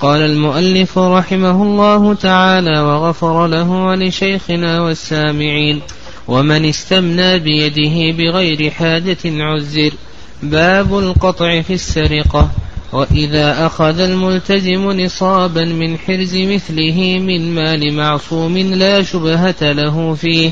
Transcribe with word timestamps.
قال 0.00 0.20
المؤلف 0.20 0.98
رحمه 0.98 1.62
الله 1.62 2.14
تعالى 2.14 2.80
وغفر 2.80 3.46
له 3.46 3.70
ولشيخنا 3.70 4.80
والسامعين 4.80 5.80
ومن 6.28 6.64
استمنى 6.64 7.38
بيده 7.38 8.16
بغير 8.16 8.70
حاجة 8.70 9.18
عزر. 9.24 9.90
باب 10.42 10.98
القطع 10.98 11.60
في 11.60 11.74
السرقة. 11.74 12.50
وإذا 12.92 13.66
أخذ 13.66 14.00
الملتزم 14.00 14.90
نصابا 14.90 15.64
من 15.64 15.98
حرز 15.98 16.36
مثله 16.36 17.18
من 17.18 17.54
مال 17.54 17.94
معصوم 17.94 18.58
لا 18.58 19.02
شبهة 19.02 19.72
له 19.72 20.14
فيه. 20.14 20.50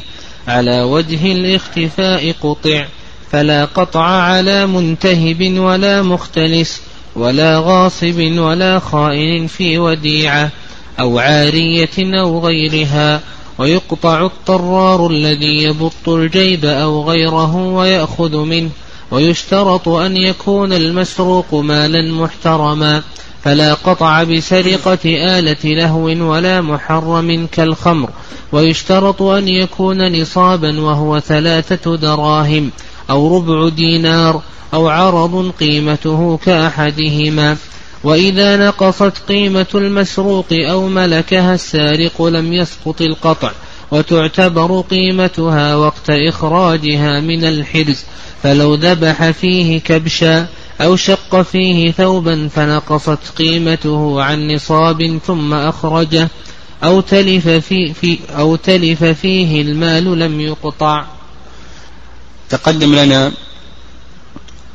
على 0.48 0.82
وجه 0.82 1.32
الاختفاء 1.32 2.32
قطع. 2.42 2.84
فلا 3.30 3.64
قطع 3.64 4.04
على 4.04 4.66
منتهب 4.66 5.58
ولا 5.58 6.02
مختلس. 6.02 6.82
ولا 7.16 7.58
غاصب 7.58 8.38
ولا 8.38 8.78
خائن 8.78 9.46
في 9.46 9.78
وديعة 9.78 10.50
أو 11.00 11.18
عارية 11.18 12.20
أو 12.20 12.46
غيرها 12.46 13.20
ويقطع 13.58 14.26
الطرار 14.26 15.10
الذي 15.10 15.62
يبط 15.62 16.08
الجيب 16.08 16.64
أو 16.64 17.10
غيره 17.10 17.56
ويأخذ 17.56 18.36
منه 18.36 18.70
ويشترط 19.10 19.88
أن 19.88 20.16
يكون 20.16 20.72
المسروق 20.72 21.54
مالا 21.54 22.12
محترما 22.12 23.02
فلا 23.44 23.74
قطع 23.74 24.22
بسرقة 24.22 24.98
آلة 25.38 25.64
لهو 25.64 26.04
ولا 26.04 26.60
محرم 26.60 27.48
كالخمر 27.52 28.10
ويشترط 28.52 29.22
أن 29.22 29.48
يكون 29.48 30.20
نصابا 30.20 30.80
وهو 30.80 31.20
ثلاثة 31.20 31.96
دراهم 31.96 32.70
أو 33.10 33.36
ربع 33.36 33.68
دينار 33.68 34.42
أو 34.74 34.88
عرض 34.88 35.52
قيمته 35.60 36.38
كأحدهما. 36.44 37.56
وإذا 38.04 38.56
نقصت 38.56 39.12
قيمة 39.28 39.66
المسروق 39.74 40.46
أو 40.52 40.88
ملكها 40.88 41.54
السارق 41.54 42.22
لم 42.22 42.52
يسقط 42.52 43.02
القطع 43.02 43.50
وتعتبر 43.90 44.80
قيمتها 44.80 45.76
وقت 45.76 46.10
إخراجها 46.10 47.20
من 47.20 47.44
الحرز. 47.44 48.04
فلو 48.42 48.74
ذبح 48.74 49.30
فيه 49.30 49.80
كبشا 49.80 50.46
أو 50.80 50.96
شق 50.96 51.42
فيه 51.42 51.92
ثوبا 51.92 52.48
فنقصت 52.48 53.18
قيمته 53.38 54.22
عن 54.22 54.48
نصاب 54.48 55.18
ثم 55.26 55.54
أخرجه. 55.54 56.28
أو 56.84 57.00
تلف, 57.00 57.48
في 57.48 57.94
في 57.94 58.18
أو 58.38 58.56
تلف 58.56 59.04
فيه 59.04 59.62
المال 59.62 60.18
لم 60.18 60.40
يقطع. 60.40 61.04
تقدم 62.48 62.94
لنا 62.94 63.32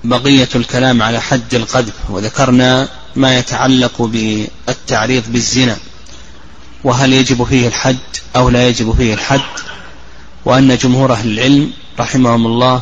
بقية 0.03 0.49
الكلام 0.55 1.01
على 1.01 1.21
حد 1.21 1.55
القذف 1.55 1.93
وذكرنا 2.09 2.87
ما 3.15 3.37
يتعلق 3.37 4.01
بالتعريض 4.01 5.23
بالزنا 5.27 5.77
وهل 6.83 7.13
يجب 7.13 7.43
فيه 7.43 7.67
الحد 7.67 7.97
أو 8.35 8.49
لا 8.49 8.67
يجب 8.67 8.95
فيه 8.95 9.13
الحد 9.13 9.41
وأن 10.45 10.77
جمهور 10.77 11.13
أهل 11.13 11.31
العلم 11.31 11.71
رحمهم 11.99 12.45
الله 12.45 12.81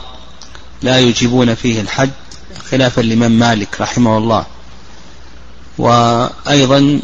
لا 0.82 1.00
يجيبون 1.00 1.56
فيه 1.56 1.82
الحد 1.82 2.12
خلافا 2.72 3.02
لمن 3.02 3.40
مالك 3.40 3.82
رحمه 3.82 4.18
الله. 4.18 4.46
وأيضا 5.78 7.02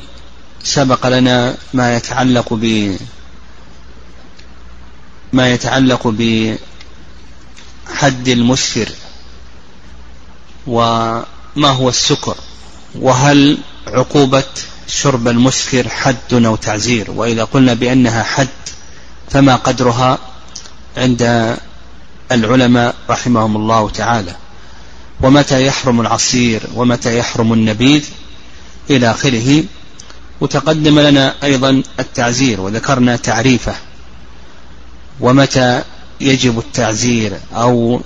سبق 0.63 1.07
لنا 1.07 1.57
ما 1.73 1.95
يتعلق 1.95 2.53
ب 2.53 2.95
ما 5.33 5.52
يتعلق 5.52 6.07
بحد 6.07 6.57
المسفر 8.27 8.89
وما 10.67 11.25
هو 11.58 11.89
السكر؟ 11.89 12.35
وهل 12.99 13.58
عقوبة 13.88 14.44
شرب 14.88 15.27
المسكر 15.27 15.89
حد 15.89 16.33
أو 16.33 16.55
تعزير؟ 16.55 17.11
وإذا 17.11 17.44
قلنا 17.44 17.73
بأنها 17.73 18.23
حد 18.23 18.47
فما 19.30 19.55
قدرها 19.55 20.17
عند 20.97 21.55
العلماء 22.31 22.95
رحمهم 23.09 23.56
الله 23.56 23.89
تعالى. 23.89 24.35
ومتى 25.22 25.66
يحرم 25.66 26.01
العصير؟ 26.01 26.62
ومتى 26.75 27.18
يحرم 27.18 27.53
النبيذ؟ 27.53 28.03
إلى 28.89 29.12
آخره. 29.12 29.63
وتقدم 30.41 31.00
لنا 31.00 31.35
أيضا 31.44 31.84
التعزير 32.00 32.62
وذكرنا 32.62 33.16
تعريفه. 33.16 33.75
ومتى 35.19 35.84
يجب 36.22 36.59
التعزير؟ 36.59 37.39
أو 37.53 38.01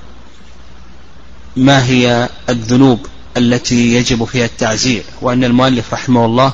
ما 1.59 1.85
هي 1.85 2.29
الذنوب 2.49 3.07
التي 3.37 3.93
يجب 3.93 4.23
فيها 4.25 4.45
التعزير؟ 4.45 5.03
وأن 5.21 5.43
المؤلف 5.43 5.93
رحمه 5.93 6.25
الله 6.25 6.53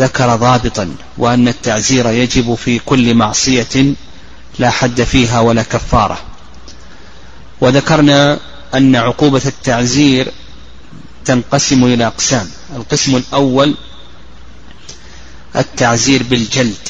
ذكر 0.00 0.36
ضابطا 0.36 0.94
وأن 1.18 1.48
التعزير 1.48 2.10
يجب 2.10 2.54
في 2.54 2.78
كل 2.78 3.14
معصية 3.14 3.94
لا 4.58 4.70
حد 4.70 5.02
فيها 5.02 5.40
ولا 5.40 5.62
كفارة. 5.62 6.18
وذكرنا 7.60 8.38
أن 8.74 8.96
عقوبة 8.96 9.42
التعزير 9.46 10.32
تنقسم 11.24 11.84
إلى 11.84 12.06
أقسام. 12.06 12.48
القسم 12.76 13.16
الأول 13.16 13.74
التعزير 15.56 16.22
بالجلد 16.22 16.88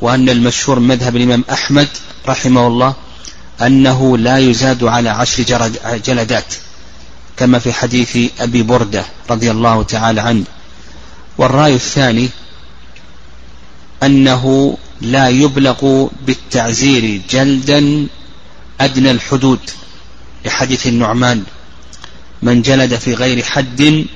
وأن 0.00 0.28
المشهور 0.28 0.78
مذهب 0.78 1.16
الإمام 1.16 1.44
أحمد 1.52 1.88
رحمه 2.28 2.66
الله 2.66 2.94
أنه 3.62 4.18
لا 4.18 4.38
يزاد 4.38 4.84
على 4.84 5.08
عشر 5.08 5.70
جلدات. 6.04 6.54
كما 7.38 7.58
في 7.58 7.72
حديث 7.72 8.18
أبي 8.40 8.62
بردة 8.62 9.04
رضي 9.30 9.50
الله 9.50 9.82
تعالى 9.82 10.20
عنه. 10.20 10.44
والرأي 11.38 11.74
الثاني 11.74 12.28
أنه 14.02 14.76
لا 15.00 15.28
يبلغ 15.28 16.08
بالتعزير 16.26 17.22
جلدا 17.30 18.06
أدنى 18.80 19.10
الحدود 19.10 19.60
لحديث 20.44 20.86
النعمان. 20.86 21.44
من 22.42 22.62
جلد 22.62 22.94
في 22.94 23.14
غير 23.14 23.42
حد 23.42 24.06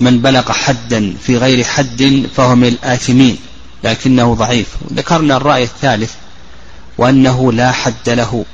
من 0.00 0.20
بلغ 0.20 0.52
حدا 0.52 1.14
في 1.26 1.36
غير 1.36 1.64
حد 1.64 2.26
فهو 2.36 2.54
من 2.54 2.68
الآثمين 2.68 3.36
لكنه 3.84 4.34
ضعيف. 4.34 4.66
ذكرنا 4.92 5.36
الرأي 5.36 5.62
الثالث 5.62 6.12
وأنه 6.98 7.52
لا 7.52 7.72
حد 7.72 8.08
له. 8.08 8.44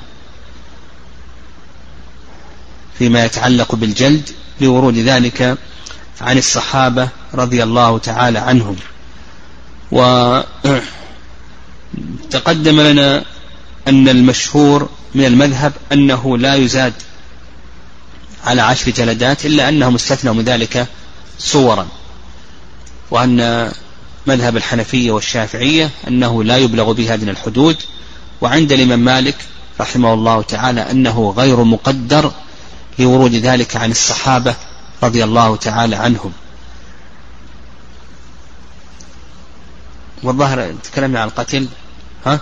فيما 3.01 3.25
يتعلق 3.25 3.75
بالجلد 3.75 4.31
لورود 4.61 4.99
ذلك 4.99 5.59
عن 6.21 6.39
الصحابة 6.39 7.09
رضي 7.35 7.63
الله 7.63 7.99
تعالى 7.99 8.39
عنهم. 8.39 8.77
وتقدم 9.93 10.45
لنا 12.89 13.25
أن 13.89 14.09
المشهور 14.09 14.89
من 15.15 15.25
المذهب 15.25 15.73
أنه 15.93 16.39
لا 16.39 16.55
يزاد 16.55 16.93
على 18.45 18.63
عشر 18.63 18.91
جلدات 18.91 19.47
إلا 19.47 19.69
أنهم 19.69 19.95
استثنوا 19.95 20.35
من 20.35 20.45
ذلك 20.45 20.87
صورا 21.39 21.89
وأن 23.11 23.71
مذهب 24.27 24.57
الحنفية 24.57 25.11
والشافعية 25.11 25.91
أنه 26.09 26.45
لا 26.45 26.57
يبلغ 26.57 26.93
به 26.93 27.15
أدنى 27.15 27.31
الحدود 27.31 27.77
وعند 28.41 28.73
الإمام 28.73 29.01
مالك 29.01 29.37
رحمه 29.81 30.15
الله 30.15 30.43
تعالى 30.43 30.91
أنه 30.91 31.35
غير 31.37 31.65
مقدر 31.65 32.33
لورود 33.01 33.35
ذلك 33.35 33.77
عن 33.77 33.91
الصحابة 33.91 34.55
رضي 35.03 35.25
الله 35.25 35.57
تعالى 35.57 35.97
عنهم. 35.97 36.33
والظاهر 40.23 40.75
تكلمنا 40.85 41.21
عن 41.21 41.29
القتل 41.29 41.67
ها؟ 42.27 42.41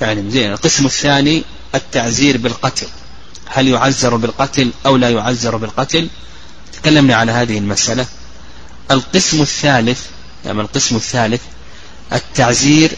يعني 0.00 0.30
زين 0.30 0.52
القسم 0.52 0.86
الثاني 0.86 1.44
التعزير 1.74 2.36
بالقتل. 2.36 2.86
هل 3.46 3.68
يعزر 3.68 4.16
بالقتل 4.16 4.70
أو 4.86 4.96
لا 4.96 5.10
يعزر 5.10 5.56
بالقتل؟ 5.56 6.08
تكلمنا 6.72 7.14
على 7.14 7.32
هذه 7.32 7.58
المسألة. 7.58 8.06
القسم 8.90 9.42
الثالث 9.42 10.06
يعني 10.44 10.60
القسم 10.60 10.96
الثالث 10.96 11.42
التعزير 12.12 12.92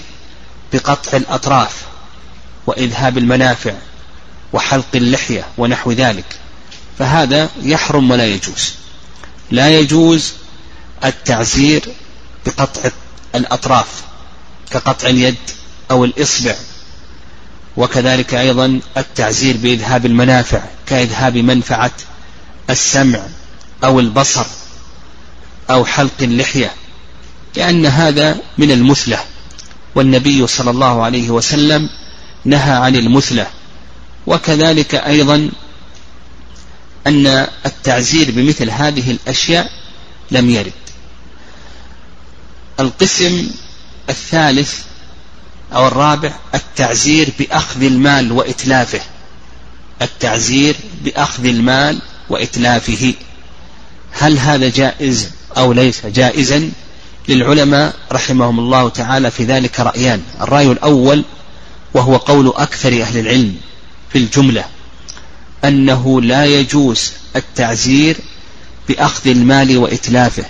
بقطع 0.73 1.17
الأطراف 1.17 1.85
وإذهاب 2.67 3.19
المنافع 3.19 3.75
وحلق 4.53 4.87
اللحية 4.95 5.47
ونحو 5.59 5.93
ذلك. 5.93 6.25
فهذا 7.01 7.51
يحرم 7.63 8.11
ولا 8.11 8.27
يجوز. 8.27 8.75
لا 9.51 9.79
يجوز 9.79 10.33
التعزير 11.05 11.83
بقطع 12.47 12.91
الأطراف 13.35 13.87
كقطع 14.71 15.09
اليد 15.09 15.37
أو 15.91 16.05
الإصبع. 16.05 16.55
وكذلك 17.77 18.35
أيضا 18.35 18.81
التعزير 18.97 19.57
بإذهاب 19.57 20.07
المنافع 20.07 20.63
كإذهاب 20.87 21.37
منفعة 21.37 21.91
السمع 22.71 23.21
أو 23.85 24.01
البصر 24.01 24.47
أو 25.71 25.85
حلق 25.85 26.23
اللحية 26.23 26.73
لأن 27.57 27.87
هذا 27.87 28.37
من 28.59 28.71
المثلة. 28.71 29.19
والنبي 29.95 30.47
صلى 30.47 30.71
الله 30.71 31.03
عليه 31.03 31.31
وسلم 31.31 31.89
نهى 32.45 32.73
عن 32.73 32.97
المثلة. 32.97 33.47
وكذلك 34.27 34.95
أيضا 34.95 35.51
أن 37.07 37.47
التعزير 37.67 38.31
بمثل 38.31 38.71
هذه 38.71 39.11
الأشياء 39.11 39.71
لم 40.31 40.51
يرد. 40.51 40.73
القسم 42.81 43.51
الثالث 44.09 44.79
أو 45.73 45.89
الرابع 45.89 46.33
التعزير 46.55 47.29
بأخذ 47.39 47.83
المال 47.83 48.33
وإتلافه. 48.33 49.01
التعزير 50.03 50.77
بأخذ 51.05 51.45
المال 51.45 52.03
وإتلافه. 52.29 53.15
هل 54.13 54.39
هذا 54.39 54.69
جائز 54.69 55.31
أو 55.57 55.73
ليس 55.73 56.07
جائزا؟ 56.07 56.71
للعلماء 57.29 57.95
رحمهم 58.13 58.59
الله 58.59 58.89
تعالى 58.89 59.31
في 59.31 59.45
ذلك 59.45 59.81
رأيان. 59.81 60.23
الرأي 60.41 60.73
الأول 60.73 61.25
وهو 61.95 62.17
قول 62.17 62.53
أكثر 62.57 63.03
أهل 63.03 63.19
العلم 63.19 63.57
في 64.13 64.19
الجملة. 64.19 64.65
أنه 65.65 66.21
لا 66.21 66.45
يجوز 66.45 67.13
التعزير 67.37 68.17
بأخذ 68.89 69.31
المال 69.31 69.79
وإتلافه. 69.79 70.45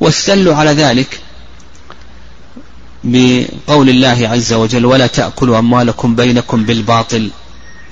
واستلوا 0.00 0.54
على 0.54 0.70
ذلك 0.70 1.20
بقول 3.04 3.88
الله 3.88 4.28
عز 4.28 4.52
وجل 4.52 4.86
ولا 4.86 5.06
تأكلوا 5.06 5.58
أموالكم 5.58 6.14
بينكم 6.14 6.64
بالباطل 6.64 7.30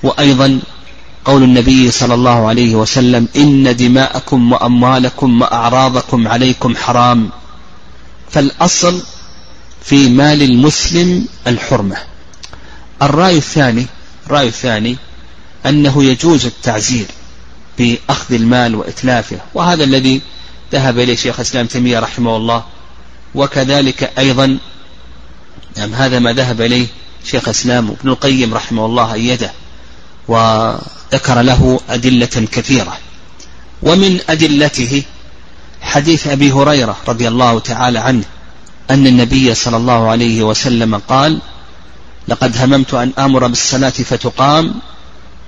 وأيضا 0.03 0.59
قول 1.25 1.43
النبي 1.43 1.91
صلى 1.91 2.13
الله 2.13 2.47
عليه 2.47 2.75
وسلم 2.75 3.27
إن 3.35 3.75
دماءكم 3.75 4.51
وأموالكم 4.51 5.41
وأعراضكم 5.41 6.27
عليكم 6.27 6.75
حرام 6.75 7.29
فالأصل 8.31 9.01
في 9.83 10.09
مال 10.09 10.41
المسلم 10.43 11.25
الحرمة. 11.47 11.97
الرأي 13.01 13.37
الثاني 13.37 13.85
الرأي 14.27 14.47
الثاني 14.47 14.97
أنه 15.65 16.03
يجوز 16.03 16.45
التعزير 16.45 17.05
بأخذ 17.77 18.33
المال 18.33 18.75
وإتلافه 18.75 19.37
وهذا 19.53 19.83
الذي 19.83 20.21
ذهب 20.71 20.99
إليه 20.99 21.15
شيخ 21.15 21.35
الإسلام 21.35 21.65
تيمية 21.65 21.99
رحمه 21.99 22.37
الله 22.37 22.63
وكذلك 23.35 24.11
أيضا 24.17 24.57
نعم 25.77 25.93
هذا 25.93 26.19
ما 26.19 26.33
ذهب 26.33 26.61
إليه 26.61 26.87
شيخ 27.25 27.43
الإسلام 27.43 27.89
ابن 27.99 28.09
القيم 28.09 28.53
رحمه 28.53 28.85
الله 28.85 29.13
أيده 29.13 29.51
وذكر 30.27 31.41
له 31.41 31.79
أدلة 31.89 32.25
كثيرة. 32.25 32.97
ومن 33.83 34.19
أدلته 34.29 35.03
حديث 35.81 36.27
أبي 36.27 36.51
هريرة 36.51 36.97
رضي 37.07 37.27
الله 37.27 37.59
تعالى 37.59 37.99
عنه 37.99 38.23
أن 38.91 39.07
النبي 39.07 39.53
صلى 39.53 39.77
الله 39.77 40.09
عليه 40.09 40.43
وسلم 40.43 40.95
قال 40.95 41.39
لقد 42.27 42.57
هممت 42.57 42.93
أن 42.93 43.11
آمر 43.19 43.47
بالصلاة 43.47 43.89
فتقام 43.89 44.73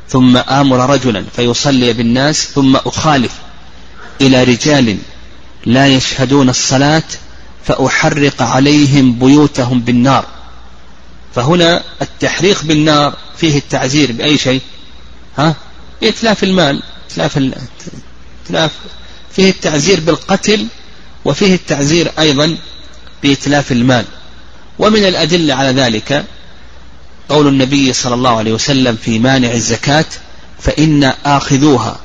ثم 0.10 0.38
آمر 0.38 0.90
رجلا 0.90 1.26
فيصلي 1.36 1.94
بالناس 1.94 2.46
ثم 2.46 2.76
أخالف 2.76 3.32
إلى 4.22 4.44
رجال 4.44 4.98
لا 5.66 5.88
يشهدون 5.88 6.50
الصلاة 6.50 7.04
فأحرق 7.66 8.42
عليهم 8.42 9.20
بيوتهم 9.20 9.80
بالنار. 9.80 10.26
فهنا 11.36 11.84
التحريق 12.02 12.64
بالنار 12.64 13.16
فيه 13.38 13.58
التعزير 13.58 14.12
بأي 14.12 14.38
شيء؟ 14.38 14.62
ها؟ 15.38 15.56
إتلاف 16.04 16.44
المال 16.44 16.84
إتلاف 17.12 17.38
إتلاف. 18.46 18.72
فيه 19.36 19.50
التعزير 19.50 20.00
بالقتل 20.00 20.68
وفيه 21.26 21.56
التعزير 21.56 22.12
أيضا 22.20 22.58
بإتلاف 23.24 23.72
المال. 23.72 24.06
ومن 24.80 25.06
الأدلة 25.06 25.54
على 25.54 25.70
ذلك 25.70 26.26
قول 27.30 27.48
النبي 27.48 27.94
صلى 27.94 28.14
الله 28.14 28.38
عليه 28.38 28.54
وسلم 28.54 28.96
في 28.96 29.20
مانع 29.20 29.52
الزكاة 29.52 30.06
فإن 30.60 31.04
آخذوها 31.26 32.00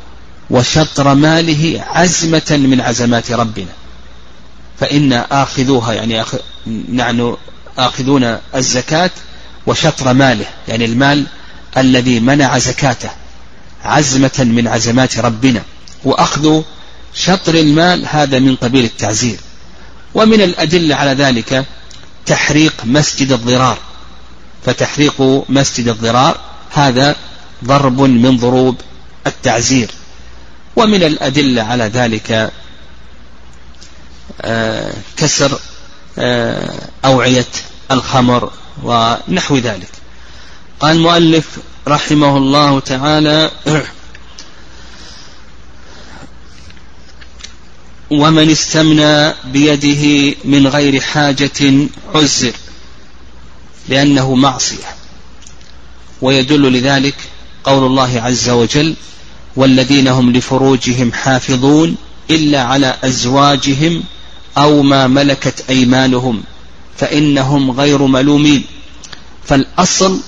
وشطر 0.50 1.14
ماله 1.14 1.84
عزمة 1.88 2.50
من 2.50 2.80
عزمات 2.80 3.30
ربنا. 3.32 3.72
فإن 4.80 5.12
آخذوها 5.12 5.92
يعني 5.92 6.22
أخ... 6.22 6.34
نحن 6.92 7.36
آخذون 7.78 8.38
الزكاة 8.54 9.10
وشطر 9.66 10.12
ماله 10.12 10.46
يعني 10.68 10.84
المال 10.84 11.26
الذي 11.76 12.20
منع 12.20 12.58
زكاته 12.58 13.10
عزمة 13.84 14.30
من 14.38 14.68
عزمات 14.68 15.18
ربنا. 15.18 15.62
وأخذ 16.04 16.62
شطر 17.14 17.54
المال 17.54 18.06
هذا 18.08 18.38
من 18.38 18.56
قبيل 18.56 18.84
التعزير. 18.84 19.38
ومن 20.14 20.40
الأدلة 20.40 20.94
على 20.94 21.10
ذلك 21.14 21.64
تحريق 22.26 22.74
مسجد 22.84 23.32
الضرار. 23.32 23.78
فتحريق 24.66 25.44
مسجد 25.48 25.88
الضرار 25.88 26.40
هذا 26.70 27.16
ضرب 27.64 28.00
من 28.00 28.36
ضروب 28.36 28.76
التعزير. 29.26 29.90
ومن 30.76 31.02
الأدلة 31.02 31.62
على 31.62 31.84
ذلك 31.84 32.52
آه، 34.40 34.92
كسر 35.16 35.58
آه، 36.18 36.74
أوعية 37.04 37.46
الخمر 37.90 38.52
ونحو 38.82 39.56
ذلك. 39.56 39.90
قال 40.80 40.96
المؤلف 40.96 41.46
رحمه 41.88 42.36
الله 42.36 42.80
تعالى 42.80 43.50
ومن 48.10 48.50
استمنى 48.50 49.34
بيده 49.44 50.34
من 50.44 50.66
غير 50.66 51.00
حاجة 51.00 51.88
عزر. 52.14 52.52
لأنه 53.90 54.34
معصية. 54.34 54.86
ويدل 56.22 56.72
لذلك 56.72 57.14
قول 57.64 57.86
الله 57.86 58.20
عز 58.20 58.50
وجل 58.50 58.94
والذين 59.56 60.08
هم 60.08 60.32
لفروجهم 60.32 61.12
حافظون 61.12 61.96
إلا 62.30 62.62
على 62.62 62.96
أزواجهم 63.04 64.04
أو 64.56 64.82
ما 64.82 65.06
ملكت 65.06 65.64
أيمانهم 65.70 66.42
فإنهم 66.96 67.70
غير 67.70 68.02
ملومين. 68.02 68.64
فالأصل 69.44 70.20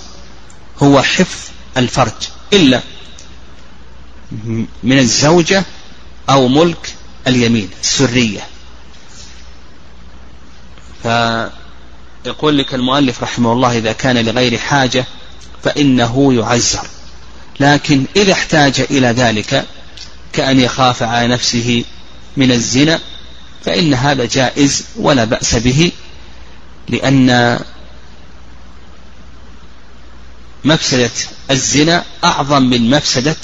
هو 0.82 1.03
حفظ 1.03 1.50
الفرج. 1.76 2.12
إلا 2.53 2.81
من 4.82 4.99
الزوجة 4.99 5.65
أو 6.31 6.49
ملك 6.49 6.94
اليمين 7.26 7.70
السرية. 7.82 8.47
فيقول 12.25 12.59
لك 12.59 12.75
المؤلف 12.75 13.23
رحمه 13.23 13.53
الله 13.53 13.79
إذا 13.79 13.93
كان 13.93 14.19
لغير 14.19 14.59
حاجة 14.59 15.05
فإنه 15.63 16.35
يعزر. 16.35 16.87
لكن 17.61 18.05
إذا 18.17 18.33
احتاج 18.33 18.81
إلى 18.91 19.07
ذلك 19.07 19.67
كأن 20.33 20.61
يخاف 20.61 21.03
على 21.03 21.29
نفسه 21.29 21.85
من 22.37 22.53
الزنا 22.53 23.01
فإن 23.65 23.95
هذا 23.95 24.25
جائز 24.25 24.85
ولا 24.97 25.25
بأس 25.25 25.55
به 25.55 25.93
لأن 26.89 27.58
مفسدة 30.65 31.11
الزنا 31.51 32.05
أعظم 32.25 32.63
من 32.63 32.91
مفسدة 32.91 33.37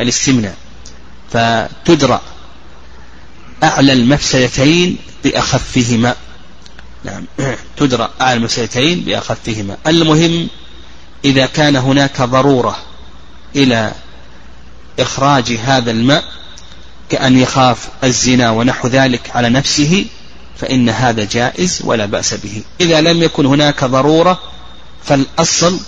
الاستمناء. 0.00 0.56
فتدرى 1.32 2.20
أعلى 3.62 3.92
المفسدتين 3.92 4.96
بأخفهما. 5.24 6.14
نعم. 7.06 7.24
تدرى 7.76 8.10
أعلى 8.20 8.36
المفسدتين 8.36 9.00
بأخفهما 9.00 9.76
المهم 9.86 10.48
إذا 11.24 11.46
كان 11.46 11.76
هناك 11.76 12.22
ضرورة 12.22 12.76
إلى 13.56 13.92
إخراج 14.98 15.52
هذا 15.52 15.90
الماء 15.90 16.24
كأن 17.10 17.38
يخاف 17.38 17.88
الزنا 18.04 18.50
ونحو 18.50 18.88
ذلك 18.88 19.30
على 19.34 19.48
نفسه 19.48 20.06
فإن 20.58 20.88
هذا 20.88 21.24
جائز 21.24 21.80
ولا 21.84 22.06
بأس 22.06 22.34
به. 22.34 22.62
إذا 22.80 23.00
لم 23.00 23.22
يكن 23.22 23.46
هناك 23.46 23.84
ضرورة 23.84 24.40
فالأصل 25.04 25.80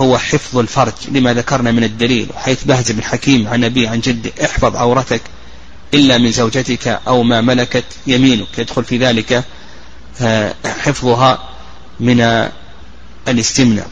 هو 0.00 0.18
حفظ 0.18 0.58
الفرج. 0.58 0.92
لما 1.10 1.34
ذكرنا 1.34 1.72
من 1.72 1.84
الدليل 1.84 2.28
حيث 2.36 2.64
بهز 2.64 2.92
بن 2.92 3.02
حكيم 3.02 3.48
عن 3.48 3.60
نبي 3.60 3.88
عن 3.88 4.00
جد 4.00 4.32
احفظ 4.44 4.76
عورتك 4.76 5.22
إلا 5.94 6.18
من 6.18 6.32
زوجتك 6.32 7.00
أو 7.06 7.22
ما 7.22 7.40
ملكت 7.40 7.84
يمينك. 8.06 8.58
يدخل 8.58 8.84
في 8.84 8.98
ذلك 8.98 9.44
حفظها 10.64 11.48
من 12.00 12.48
الاستمناء. 13.28 13.88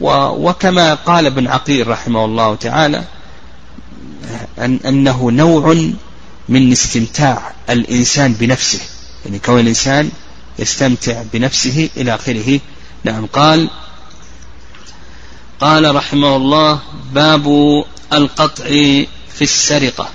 وكما 0.00 0.94
قال 0.94 1.26
ابن 1.26 1.46
عقيل 1.46 1.88
رحمه 1.88 2.24
الله 2.24 2.54
تعالى 2.54 3.04
أن 4.58 4.80
أنه 4.86 5.30
نوع 5.30 5.90
من 6.48 6.72
استمتاع 6.72 7.52
الإنسان 7.70 8.32
بنفسه. 8.32 8.80
يعني 9.24 9.38
كون 9.38 9.60
الإنسان 9.60 10.10
يستمتع 10.58 11.22
بنفسه 11.32 11.90
إلى 11.96 12.14
آخره. 12.14 12.60
نعم 13.04 13.26
قال 13.26 13.70
قال 15.60 15.94
رحمه 15.94 16.36
الله 16.36 16.80
باب 17.12 17.46
القطع 18.12 18.64
في 19.34 19.42
السرقة. 19.42 20.08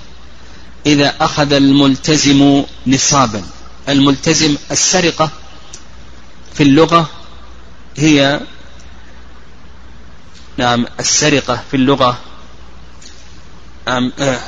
إذا 0.86 1.14
أخذ 1.20 1.52
الملتزم 1.52 2.62
نصابا. 2.86 3.42
الملتزم 3.88 4.56
السرقة 4.70 5.30
في 6.54 6.62
اللغة 6.62 7.10
هي 7.96 8.40
نعم 10.56 10.86
السرقة 11.00 11.62
في 11.70 11.76
اللغة. 11.76 12.18
نعم 13.86 14.12
آه 14.18 14.40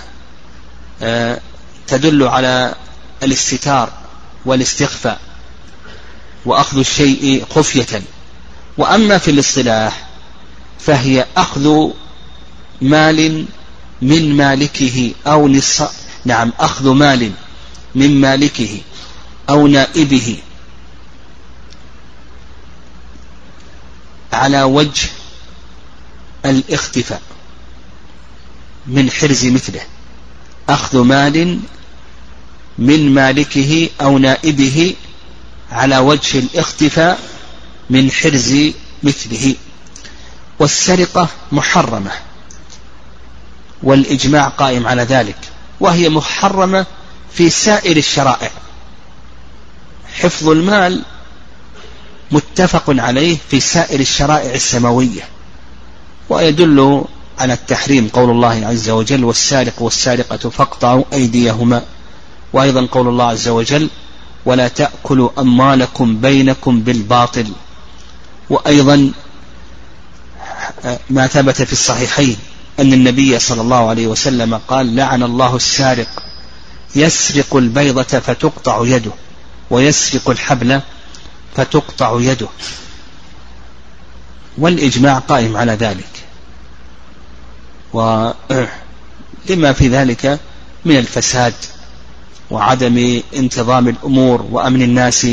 آه 1.03 1.41
تدل 1.87 2.23
على 2.23 2.75
الاستتار 3.23 3.93
والاستخفاء 4.45 5.21
وأخذ 6.45 6.79
الشيء 6.79 7.45
خفية. 7.51 8.03
وأما 8.79 9.19
في 9.19 9.31
الاصطلاح 9.31 10.07
فهي 10.81 11.27
أخذ 11.37 11.91
مال 12.81 13.47
من 14.03 14.37
مالكه 14.37 15.13
أو 15.27 15.49
نعم 16.25 16.53
أخذ 16.59 16.91
مال 16.91 17.33
من 17.95 18.21
مالكه. 18.21 18.81
أو 19.49 19.67
نائبه. 19.67 20.39
على 24.33 24.63
وجه 24.63 25.09
الاختفاء 26.45 27.23
من 28.87 29.11
حرز 29.11 29.47
مثله. 29.47 29.81
أخذ 30.69 30.99
مال 30.99 31.61
من 32.79 33.15
مالكه 33.15 33.89
أو 34.01 34.19
نائبه 34.19 34.95
على 35.73 35.99
وجه 35.99 36.39
الاختفاء 36.39 37.21
من 37.91 38.11
حرز 38.11 38.57
مثله. 39.03 39.55
والسرقة 40.59 41.29
محرمة. 41.53 42.11
والإجماع 43.83 44.49
قائم 44.49 44.87
على 44.87 45.03
ذلك. 45.03 45.39
وهي 45.81 46.09
محرمة 46.09 46.87
في 47.33 47.51
سائر 47.51 47.97
الشرائع. 47.97 48.51
حفظ 50.21 50.49
المال 50.49 51.03
متفق 52.31 52.85
عليه 52.89 53.37
في 53.51 53.61
سائر 53.61 54.01
الشرائع 54.01 54.55
السماوية 54.55 55.23
ويدل 56.29 57.05
على 57.39 57.53
التحريم 57.53 58.09
قول 58.09 58.31
الله 58.31 58.67
عز 58.67 58.91
وجل 58.91 59.25
والسارق 59.25 59.83
والسارقة 59.83 60.51
فاقطعوا 60.51 61.05
أيديهما 61.13 61.83
وأيضا 62.53 62.87
قول 62.93 63.09
الله 63.09 63.25
عز 63.25 63.49
وجل 63.49 63.91
ولا 64.45 64.69
تأكلوا 64.69 65.31
أموالكم 65.39 66.21
بينكم 66.21 66.81
بالباطل 66.81 67.47
وأيضا 68.51 69.13
ما 71.11 71.27
ثبت 71.27 71.63
في 71.63 71.73
الصحيحين 71.73 72.37
أن 72.81 72.93
النبي 72.93 73.39
صلى 73.39 73.61
الله 73.63 73.89
عليه 73.89 74.07
وسلم 74.07 74.55
قال 74.55 74.97
لعن 74.97 75.23
الله 75.23 75.57
السارق 75.57 76.23
يسرق 76.97 77.57
البيضة 77.57 78.03
فتقطع 78.03 78.81
يده 78.85 79.11
ويسرق 79.71 80.31
الحبل 80.31 80.81
فتقطع 81.57 82.17
يده. 82.21 82.49
والإجماع 84.59 85.19
قائم 85.19 85.57
على 85.57 85.73
ذلك. 85.73 86.09
ولما 87.93 89.73
في 89.79 89.89
ذلك 89.89 90.41
من 90.85 90.97
الفساد 90.97 91.55
وعدم 92.51 93.23
انتظام 93.37 93.89
الأمور 93.89 94.47
وأمن 94.51 94.83
الناس 94.83 95.27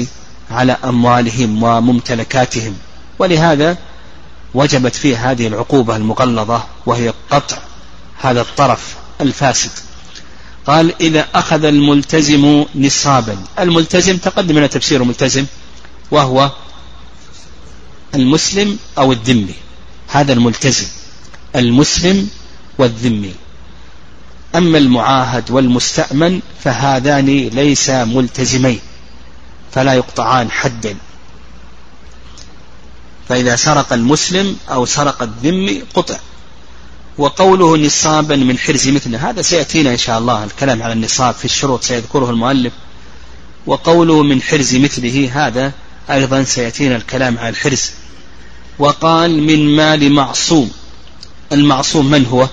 على 0.51 0.77
أموالهم 0.83 1.63
وممتلكاتهم. 1.63 2.77
ولهذا 3.19 3.77
وجبت 4.53 4.95
فيه 4.95 5.31
هذه 5.31 5.47
العقوبة 5.47 5.95
المغلظة 5.95 6.63
وهي 6.85 7.13
قطع 7.29 7.57
هذا 8.21 8.41
الطرف 8.41 8.95
الفاسد. 9.21 9.92
قال 10.67 10.93
إذا 11.01 11.27
أخذ 11.35 11.65
الملتزم 11.65 12.65
نصابا. 12.75 13.37
الملتزم 13.59 14.17
تقدم 14.17 14.57
لنا 14.57 14.67
تفسير 14.67 15.01
الملتزم 15.01 15.45
وهو 16.11 16.51
المسلم 18.15 18.77
أو 18.97 19.11
الذمي. 19.11 19.55
هذا 20.07 20.33
الملتزم 20.33 20.87
المسلم 21.55 22.29
والذمي. 22.77 23.33
أما 24.55 24.77
المعاهد 24.77 25.51
والمستأمن 25.51 26.41
فهذان 26.63 27.25
ليس 27.25 27.89
ملتزمين 27.89 28.79
فلا 29.71 29.93
يقطعان 29.93 30.51
حدا. 30.51 30.95
فإذا 33.29 33.55
سرق 33.55 33.93
المسلم 33.93 34.57
أو 34.69 34.85
سرق 34.85 35.21
الذمي 35.23 35.83
قطع. 35.93 36.15
وقوله 37.17 37.77
نصابا 37.77 38.35
من 38.35 38.57
حرز 38.57 38.89
مثله. 38.89 39.29
هذا 39.29 39.41
سيأتينا 39.41 39.91
إن 39.91 39.97
شاء 39.97 40.19
الله 40.19 40.43
الكلام 40.43 40.83
على 40.83 40.93
النصاب 40.93 41.33
في 41.33 41.45
الشروط 41.45 41.83
سيذكره 41.83 42.29
المؤلف. 42.29 42.73
وقوله 43.65 44.23
من 44.23 44.41
حرز 44.41 44.75
مثله 44.75 45.29
هذا 45.33 45.71
أيضا 46.11 46.43
سيأتينا 46.43 46.95
الكلام 46.95 47.37
على 47.37 47.49
الحرز. 47.49 47.91
وقال 48.79 49.43
من 49.43 49.75
مال 49.75 50.11
معصوم. 50.11 50.71
المعصوم 51.51 52.11
من 52.11 52.25
هو؟ 52.25 52.49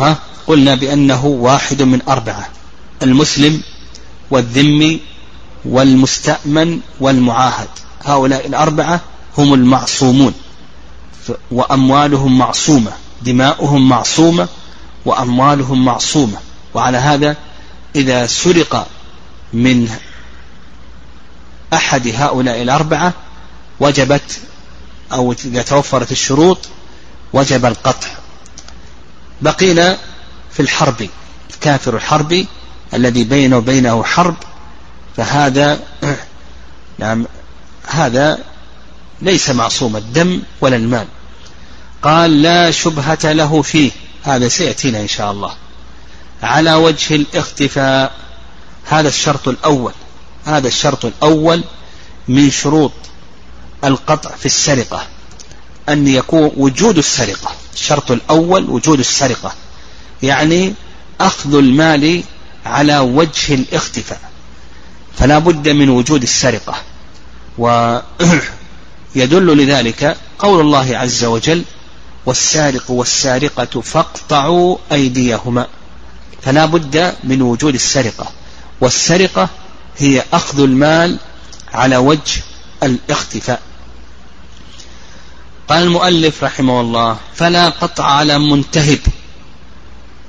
ها؟ 0.00 0.18
قلنا 0.46 0.74
بأنه 0.74 1.26
واحد 1.26 1.82
من 1.82 2.02
أربعة. 2.08 2.48
المسلم 3.02 3.62
والذمي 4.30 5.00
والمستأمن 5.64 6.80
والمعاهد. 7.00 7.68
هؤلاء 8.04 8.46
الأربعة 8.46 9.00
هم 9.38 9.54
المعصومون. 9.54 10.34
وأموالهم 11.50 12.38
معصومة. 12.38 12.92
دماؤهم 13.24 13.88
معصومة 13.88 14.48
وأموالهم 15.04 15.84
معصومة. 15.84 16.38
وعلى 16.74 16.98
هذا 16.98 17.36
إذا 17.96 18.26
سرق 18.26 18.86
من 19.52 19.88
أحد 21.72 22.08
هؤلاء 22.08 22.62
الأربعة 22.62 23.12
وجبت 23.80 24.40
أو 25.12 25.32
إذا 25.32 25.62
توفرت 25.62 26.12
الشروط 26.12 26.58
وجب 27.32 27.64
القطع. 27.66 28.08
بقينا 29.42 29.98
في 30.52 30.60
الحرب 30.60 31.08
الكافر 31.50 31.96
الحربي 31.96 32.46
الذي 32.94 33.24
بينه 33.24 33.56
وبينه 33.56 34.04
حرب. 34.04 34.36
فهذا 35.16 35.80
نعم 36.98 37.26
هذا 37.86 38.38
ليس 39.22 39.50
معصوم 39.50 39.96
الدم 39.96 40.42
ولا 40.60 40.76
المال. 40.76 41.06
قال 42.02 42.42
لا 42.42 42.70
شبهة 42.70 43.32
له 43.32 43.62
فيه. 43.62 43.90
هذا 44.22 44.48
سيأتينا 44.48 45.00
إن 45.00 45.08
شاء 45.08 45.30
الله. 45.30 45.52
على 46.42 46.74
وجه 46.74 47.14
الاختفاء 47.14 48.12
هذا 48.84 49.08
الشرط 49.08 49.48
الأول. 49.48 49.92
هذا 50.44 50.68
الشرط 50.68 51.04
الأول 51.04 51.64
من 52.28 52.50
شروط 52.50 52.92
القطع 53.84 54.30
في 54.30 54.46
السرقة. 54.46 55.06
أن 55.88 56.08
يكون 56.08 56.50
وجود 56.56 56.98
السرقة. 56.98 57.50
الشرط 57.74 58.10
الأول 58.10 58.70
وجود 58.70 58.98
السرقة. 58.98 59.52
يعني 60.22 60.74
أخذ 61.20 61.54
المال 61.54 62.22
على 62.66 62.98
وجه 62.98 63.54
الاختفاء. 63.54 64.20
فلا 65.18 65.38
بد 65.38 65.68
من 65.68 65.88
وجود 65.88 66.22
السرقة. 66.22 66.74
ويدل 67.58 68.02
لذلك 69.58 70.16
قول 70.38 70.60
الله 70.60 70.96
عز 70.96 71.24
وجل 71.24 71.64
والسارق 72.26 72.90
والسارقة 72.90 73.80
فاقطعوا 73.80 74.76
أيديهما. 74.92 75.66
فلا 76.42 76.64
بد 76.64 77.14
من 77.24 77.42
وجود 77.42 77.74
السرقة. 77.74 78.32
والسرقة 78.80 79.48
هي 79.98 80.24
أخذ 80.32 80.60
المال 80.60 81.18
على 81.72 81.96
وجه 81.96 82.42
الاختفاء. 82.82 83.62
قال 85.68 85.82
المؤلف 85.82 86.44
رحمه 86.44 86.80
الله 86.80 87.16
فلا 87.34 87.68
قطع 87.68 88.04
على 88.04 88.38
منتهب 88.38 88.98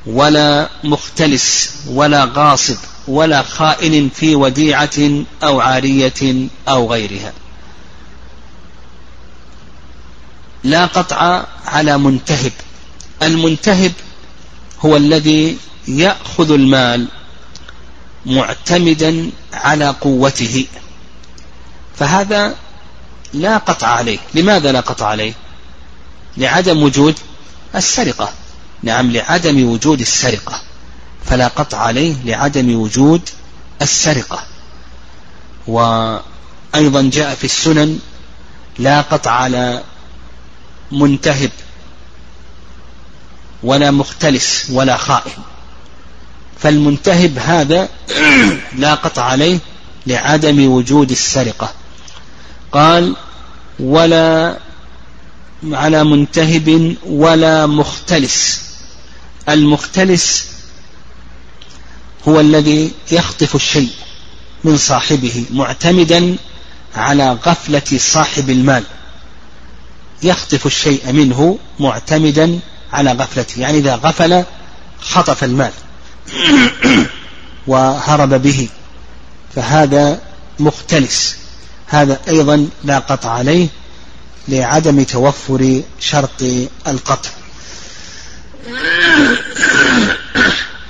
ولا 0.06 0.70
مختلس 0.84 1.76
ولا 1.88 2.32
غاصب 2.36 2.78
ولا 3.08 3.42
خائن 3.42 4.10
في 4.16 4.36
وديعة 4.36 5.24
أو 5.44 5.62
عارية 5.62 6.48
أو 6.68 6.92
غيرها. 6.92 7.34
لا 10.64 10.86
قطع 10.86 11.46
على 11.66 11.98
منتهب. 11.98 12.52
المنتهب 13.24 13.92
هو 14.80 14.98
الذي 14.98 15.58
يأخذ 15.88 16.52
المال 16.52 17.08
معتمدا 18.26 19.32
على 19.54 19.90
قوته. 19.90 20.66
فهذا 22.00 22.56
لا 23.34 23.58
قطع 23.58 23.88
عليه. 23.88 24.18
لماذا 24.34 24.72
لا 24.72 24.80
قطع 24.80 25.08
عليه؟ 25.08 25.34
لعدم 26.38 26.84
وجود 26.84 27.16
السرقة. 27.76 28.32
نعم 28.84 29.12
لعدم 29.12 29.70
وجود 29.70 30.00
السرقة. 30.00 30.62
فلا 31.26 31.48
قطع 31.48 31.78
عليه 31.78 32.16
لعدم 32.26 32.76
وجود 32.76 33.30
السرقة. 33.82 34.44
وأيضا 35.68 37.10
جاء 37.14 37.36
في 37.36 37.44
السنن 37.44 38.00
لا 38.80 39.02
قطع 39.02 39.32
على 39.32 39.84
منتهب 40.94 41.52
ولا 43.64 43.92
مختلس 43.92 44.68
ولا 44.70 44.98
خائن. 44.98 45.32
فالمنتهب 46.60 47.38
هذا 47.40 47.90
لا 48.84 48.94
قطع 48.94 49.24
عليه 49.24 49.60
لعدم 50.08 50.72
وجود 50.72 51.12
السرقة. 51.12 51.74
قال 52.72 53.16
ولا 53.80 54.58
على 55.72 56.04
منتهب 56.04 56.96
ولا 57.06 57.68
مختلس 57.68 58.62
المختلس 59.50 60.48
هو 62.28 62.40
الذي 62.40 62.92
يخطف 63.12 63.56
الشيء 63.56 63.90
من 64.64 64.78
صاحبه 64.78 65.46
معتمدا 65.52 66.36
على 66.96 67.38
غفلة 67.46 67.98
صاحب 67.98 68.50
المال. 68.50 68.84
يخطف 70.24 70.66
الشيء 70.66 71.12
منه 71.12 71.58
معتمدا 71.80 72.60
على 72.94 73.12
غفلته 73.12 73.60
يعني 73.62 73.78
إذا 73.78 73.96
غفل 73.96 74.44
خطف 75.02 75.44
المال 75.44 75.72
وهرب 77.68 78.34
به 78.34 78.70
فهذا 79.56 80.22
مختلس. 80.60 81.36
هذا 81.88 82.20
أيضا 82.28 82.70
لا 82.84 83.00
قطع 83.00 83.30
عليه 83.30 83.68
لعدم 84.48 85.04
توفر 85.04 85.82
شرط 86.00 86.44
القطع. 86.88 87.30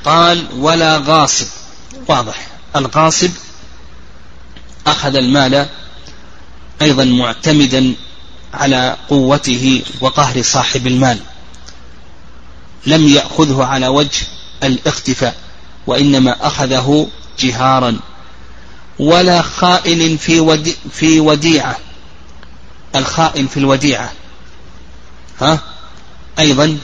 قال 0.06 0.48
ولا 0.56 0.98
غاصب. 0.98 1.48
واضح. 2.08 2.48
الغاصب 2.76 3.30
أخذ 4.88 5.16
المال 5.16 5.68
أيضا 6.82 7.06
معتمدا 7.06 7.96
على 8.54 8.98
قوته 9.10 9.82
وقهر 10.02 10.42
صاحب 10.42 10.88
المال. 10.88 11.20
لم 12.86 13.08
يأخذه 13.08 13.64
على 13.64 13.88
وجه 13.88 14.28
الاختفاء 14.64 15.36
وإنما 15.88 16.48
أخذه 16.48 17.08
جهارا 17.40 18.00
ولا 19.00 19.42
خائن 19.42 20.18
في 20.18 20.40
ودي 20.40 20.76
في 20.92 21.20
وديعة. 21.20 21.78
الخائن 22.96 23.48
في 23.48 23.58
الوديعة. 23.58 24.12
ها؟ 25.42 25.60
أيضا 26.40 26.78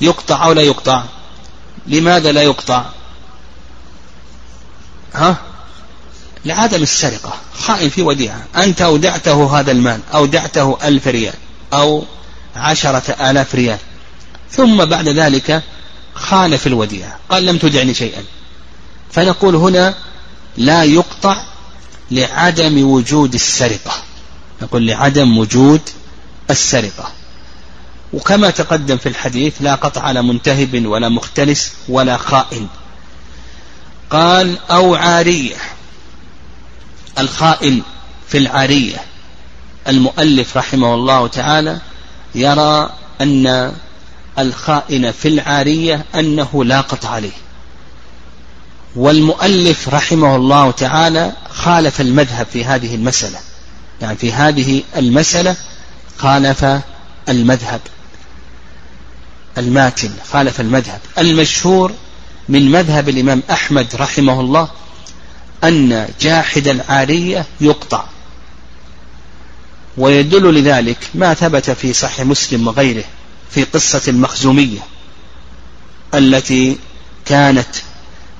يقطع 0.00 0.44
أو 0.44 0.52
لا 0.52 0.62
يقطع؟ 0.62 1.04
لماذا 1.86 2.32
لا 2.32 2.42
يقطع؟ 2.42 2.84
ها؟ 5.14 5.36
لعدم 6.46 6.82
السرقة. 6.82 7.32
خائن 7.58 7.88
في 7.88 8.02
وديعة. 8.02 8.44
أنت 8.56 8.82
أودعته 8.82 9.60
هذا 9.60 9.72
المال. 9.72 10.00
أودعته 10.14 10.78
ألف 10.84 11.08
ريال. 11.08 11.34
أو 11.72 12.04
عشرة 12.56 13.30
آلاف 13.30 13.54
ريال. 13.54 13.78
ثم 14.50 14.84
بعد 14.84 15.08
ذلك 15.08 15.62
خان 16.14 16.56
في 16.56 16.66
الوديعة. 16.66 17.18
قال 17.28 17.46
لم 17.46 17.58
تدعني 17.58 17.94
شيئا. 17.94 18.22
فنقول 19.12 19.56
هنا 19.56 19.94
لا 20.56 20.84
يقطع 20.84 21.36
لعدم 22.10 22.88
وجود 22.88 23.34
السرقة. 23.34 23.92
نقول 24.62 24.86
لعدم 24.86 25.38
وجود 25.38 25.80
السرقة. 26.50 27.12
وكما 28.12 28.50
تقدم 28.50 28.96
في 28.96 29.08
الحديث 29.08 29.54
لا 29.60 29.74
قطع 29.74 30.02
على 30.02 30.22
منتهب 30.22 30.86
ولا 30.86 31.08
مختلس 31.08 31.72
ولا 31.88 32.16
خائن. 32.16 32.66
قال 34.10 34.58
أو 34.70 34.94
عارية. 34.94 35.56
الخائن 37.18 37.82
في 38.28 38.38
العارية. 38.38 38.96
المؤلف 39.88 40.56
رحمه 40.56 40.94
الله 40.94 41.26
تعالى 41.26 41.78
يرى 42.34 42.90
أن 43.20 43.72
الخائن 44.38 45.12
في 45.12 45.28
العارية 45.28 46.04
أنه 46.14 46.64
لا 46.64 46.80
قطع 46.80 47.08
عليه. 47.08 47.32
والمؤلف 48.96 49.88
رحمه 49.88 50.36
الله 50.36 50.70
تعالى 50.70 51.32
خالف 51.50 52.00
المذهب 52.00 52.46
في 52.52 52.64
هذه 52.64 52.94
المسألة. 52.94 53.38
يعني 54.02 54.16
في 54.16 54.32
هذه 54.32 54.82
المسألة 54.96 55.56
خالف 56.18 56.66
المذهب 57.28 57.80
الماتن 59.58 60.10
خالف 60.32 60.60
المذهب. 60.60 61.00
المشهور 61.18 61.92
من 62.48 62.70
مذهب 62.70 63.08
الإمام 63.08 63.42
أحمد 63.50 63.86
رحمه 63.94 64.40
الله 64.40 64.68
أن 65.64 66.08
جاحد 66.20 66.68
العارية 66.68 67.46
يقطع. 67.60 68.04
ويدل 69.98 70.54
لذلك 70.54 70.98
ما 71.14 71.34
ثبت 71.34 71.70
في 71.70 71.92
صحيح 71.92 72.26
مسلم 72.26 72.68
وغيره 72.68 73.04
في 73.50 73.64
قصة 73.64 74.02
المخزومية 74.08 74.78
التي 76.14 76.78
كانت 77.24 77.68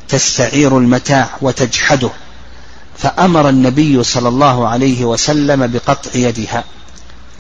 تستعير 0.09 0.79
المتاع 0.79 1.31
وتجحده 1.41 2.11
فأمر 2.99 3.49
النبي 3.49 4.03
صلى 4.03 4.29
الله 4.29 4.69
عليه 4.69 5.05
وسلم 5.05 5.67
بقطع 5.67 6.11
يدها. 6.15 6.65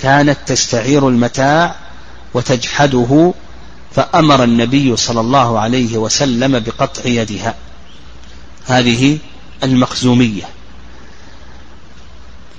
كانت 0.00 0.38
تستعير 0.46 1.09
المتاع 1.09 1.74
وتجحده 2.35 3.35
فأمر 3.94 4.44
النبي 4.44 4.96
صلى 4.96 5.20
الله 5.20 5.59
عليه 5.59 5.96
وسلم 5.98 6.59
بقطع 6.59 7.03
يدها. 7.05 7.55
هذه 8.66 9.18
المخزومية. 9.62 10.45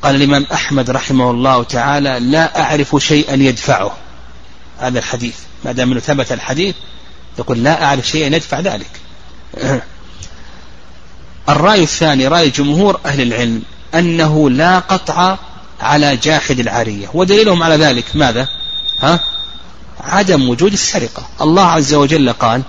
قال 0.01 0.15
الإمام 0.15 0.45
أحمد 0.53 0.89
رحمه 0.89 1.31
الله 1.31 1.63
تعالى 1.63 2.19
لا 2.19 2.61
أعرف 2.61 2.95
شيئا 2.99 3.33
يدفعه. 3.33 3.97
هذا 4.79 4.99
الحديث. 4.99 5.35
ما 5.65 5.71
دام 5.71 5.91
إنه 5.91 5.99
ثبت 5.99 6.31
الحديث 6.31 6.75
يقول 7.39 7.63
لا 7.63 7.83
أعرف 7.83 8.07
شيئا 8.07 8.35
يدفع 8.35 8.59
ذلك. 8.59 8.89
الرأي 11.49 11.83
الثاني 11.83 12.27
رأي 12.27 12.49
جمهور 12.49 12.99
أهل 13.05 13.21
العلم 13.21 13.61
أنه 13.95 14.49
لا 14.49 14.79
قطع 14.79 15.37
على 15.81 16.17
جاحد 16.17 16.59
العارية. 16.59 17.09
ودليلهم 17.13 17.63
على 17.63 17.75
ذلك 17.75 18.05
ماذا؟ 18.15 18.47
ها؟ 18.99 19.19
عدم 19.99 20.49
وجود 20.49 20.73
السرقة. 20.73 21.27
الله 21.41 21.65
عز 21.65 21.93
وجل 21.93 22.33
قال 22.33 22.61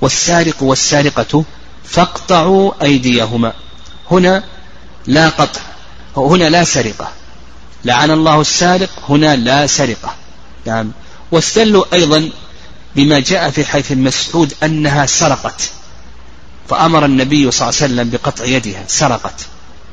والسارق 0.00 0.62
والسارقة 0.62 1.44
فاقطعوا 1.84 2.72
أيديهما. 2.82 3.52
هنا 4.12 4.44
لا 5.06 5.28
قطع 5.28 5.60
هنا 6.16 6.48
لا 6.48 6.64
سرقة. 6.64 7.08
لعن 7.84 8.10
الله 8.10 8.40
السارق 8.40 8.90
هنا 9.08 9.36
لا 9.36 9.66
سرقة. 9.66 10.14
نعم. 10.66 10.92
واستدلوا 11.32 11.84
أيضا 11.92 12.30
بما 12.96 13.20
جاء 13.20 13.50
في 13.50 13.64
حيث 13.64 13.92
المسعود 13.92 14.54
أنها 14.62 15.06
سرقت. 15.06 15.70
فأمر 16.68 17.04
النبي 17.04 17.50
صلى 17.50 17.68
الله 17.68 17.82
عليه 17.82 17.92
وسلم 17.92 18.10
بقطع 18.10 18.44
يدها 18.44 18.84
سرقت. 18.86 19.46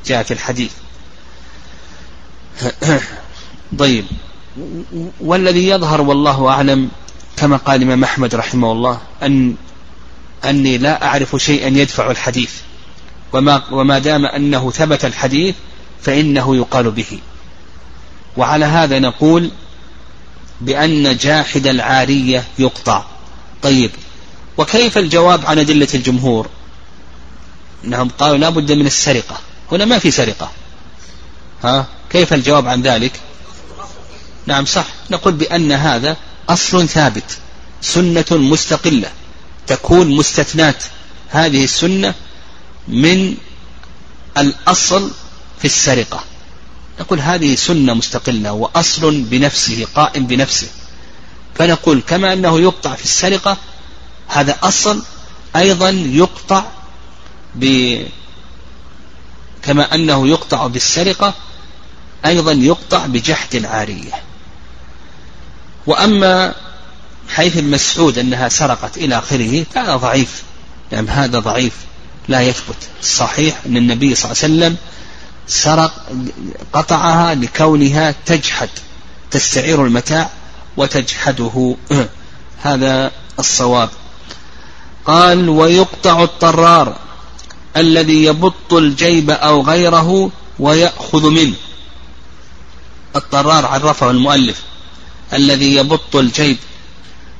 جاء 0.06 0.22
في 0.22 0.34
الحديث. 0.34 0.70
طيب. 3.78 4.04
والذي 5.20 5.68
يظهر 5.68 6.00
والله 6.00 6.48
أعلم 6.48 6.88
كما 7.36 7.56
قال 7.56 7.76
الإمام 7.76 8.04
أحمد 8.04 8.34
رحمه 8.34 8.72
الله 8.72 9.00
أن 9.22 9.54
أني 10.44 10.78
لا 10.78 11.06
أعرف 11.06 11.36
شيئا 11.36 11.68
يدفع 11.68 12.10
الحديث. 12.10 12.52
وما, 13.32 13.62
وما 13.70 13.98
دام 13.98 14.26
أنه 14.26 14.70
ثبت 14.70 15.04
الحديث 15.04 15.54
فإنه 16.02 16.56
يقال 16.56 16.90
به. 16.90 17.18
وعلى 18.36 18.64
هذا 18.64 18.98
نقول 18.98 19.50
بأن 20.60 21.16
جاحد 21.16 21.66
العارية 21.66 22.44
يقطع. 22.58 23.04
طيب 23.62 23.90
وكيف 24.58 24.98
الجواب 24.98 25.46
عن 25.46 25.58
أدلة 25.58 25.88
الجمهور؟ 25.94 26.48
أنهم 27.84 28.08
قالوا 28.08 28.36
لا 28.36 28.50
بد 28.50 28.72
من 28.72 28.86
السرقة. 28.86 29.38
هنا 29.72 29.84
ما 29.84 29.98
في 29.98 30.10
سرقة. 30.10 30.50
ها؟ 31.64 31.86
كيف 32.10 32.32
الجواب 32.32 32.68
عن 32.68 32.82
ذلك؟ 32.82 33.20
نعم 34.46 34.64
صح. 34.64 34.86
نقول 35.10 35.32
بأن 35.32 35.72
هذا 35.72 36.16
أصل 36.48 36.88
ثابت 36.88 37.38
سنة 37.80 38.24
مستقلة 38.30 39.08
تكون 39.66 40.16
مستثنات 40.16 40.84
هذه 41.28 41.64
السنة 41.64 42.14
من 42.90 43.34
الأصل 44.38 45.10
في 45.58 45.64
السرقة. 45.64 46.24
نقول 47.00 47.20
هذه 47.20 47.54
سنة 47.54 47.94
مستقلة 47.94 48.52
وأصل 48.52 49.20
بنفسه 49.20 49.86
قائم 49.94 50.26
بنفسه. 50.26 50.68
فنقول 51.54 52.02
كما 52.06 52.32
أنه 52.32 52.60
يقطع 52.60 52.94
في 52.94 53.04
السرقة 53.04 53.56
هذا 54.28 54.56
أصل 54.62 55.02
أيضا 55.56 55.90
يقطع 55.90 56.64
ب 57.54 57.96
كما 59.62 59.94
أنه 59.94 60.28
يقطع 60.28 60.66
بالسرقة 60.66 61.34
أيضا 62.26 62.52
يقطع 62.52 63.06
بجحد 63.06 63.54
العارية 63.54 64.12
وأما 65.86 66.54
حيث 67.28 67.56
المسعود 67.56 68.18
أنها 68.18 68.48
سرقت 68.48 68.96
إلى 68.96 69.18
آخره 69.18 69.64
فهذا 69.74 69.96
ضعيف. 69.96 70.42
نعم 70.92 71.06
يعني 71.06 71.18
هذا 71.18 71.38
ضعيف. 71.38 71.72
لا 72.30 72.40
يثبت. 72.40 72.76
الصحيح 73.00 73.60
أن 73.66 73.76
النبي 73.76 74.14
صلى 74.14 74.32
الله 74.32 74.42
عليه 74.42 74.54
وسلم 74.54 74.76
سرق 75.48 76.06
قطعها 76.72 77.34
لكونها 77.34 78.14
تجحد 78.26 78.68
تستعير 79.30 79.86
المتاع 79.86 80.30
وتجحده. 80.76 81.76
هذا 82.62 83.10
الصواب. 83.38 83.90
قال 85.04 85.48
ويقطع 85.48 86.22
الطرار 86.22 86.96
الذي 87.76 88.24
يبط 88.24 88.72
الجيب 88.72 89.30
أو 89.30 89.62
غيره 89.62 90.30
ويأخذ 90.58 91.30
منه. 91.30 91.56
الطرار 93.16 93.66
عرفه 93.66 94.10
المؤلف. 94.10 94.62
الذي 95.32 95.74
يبط 95.74 96.16
الجيب 96.16 96.56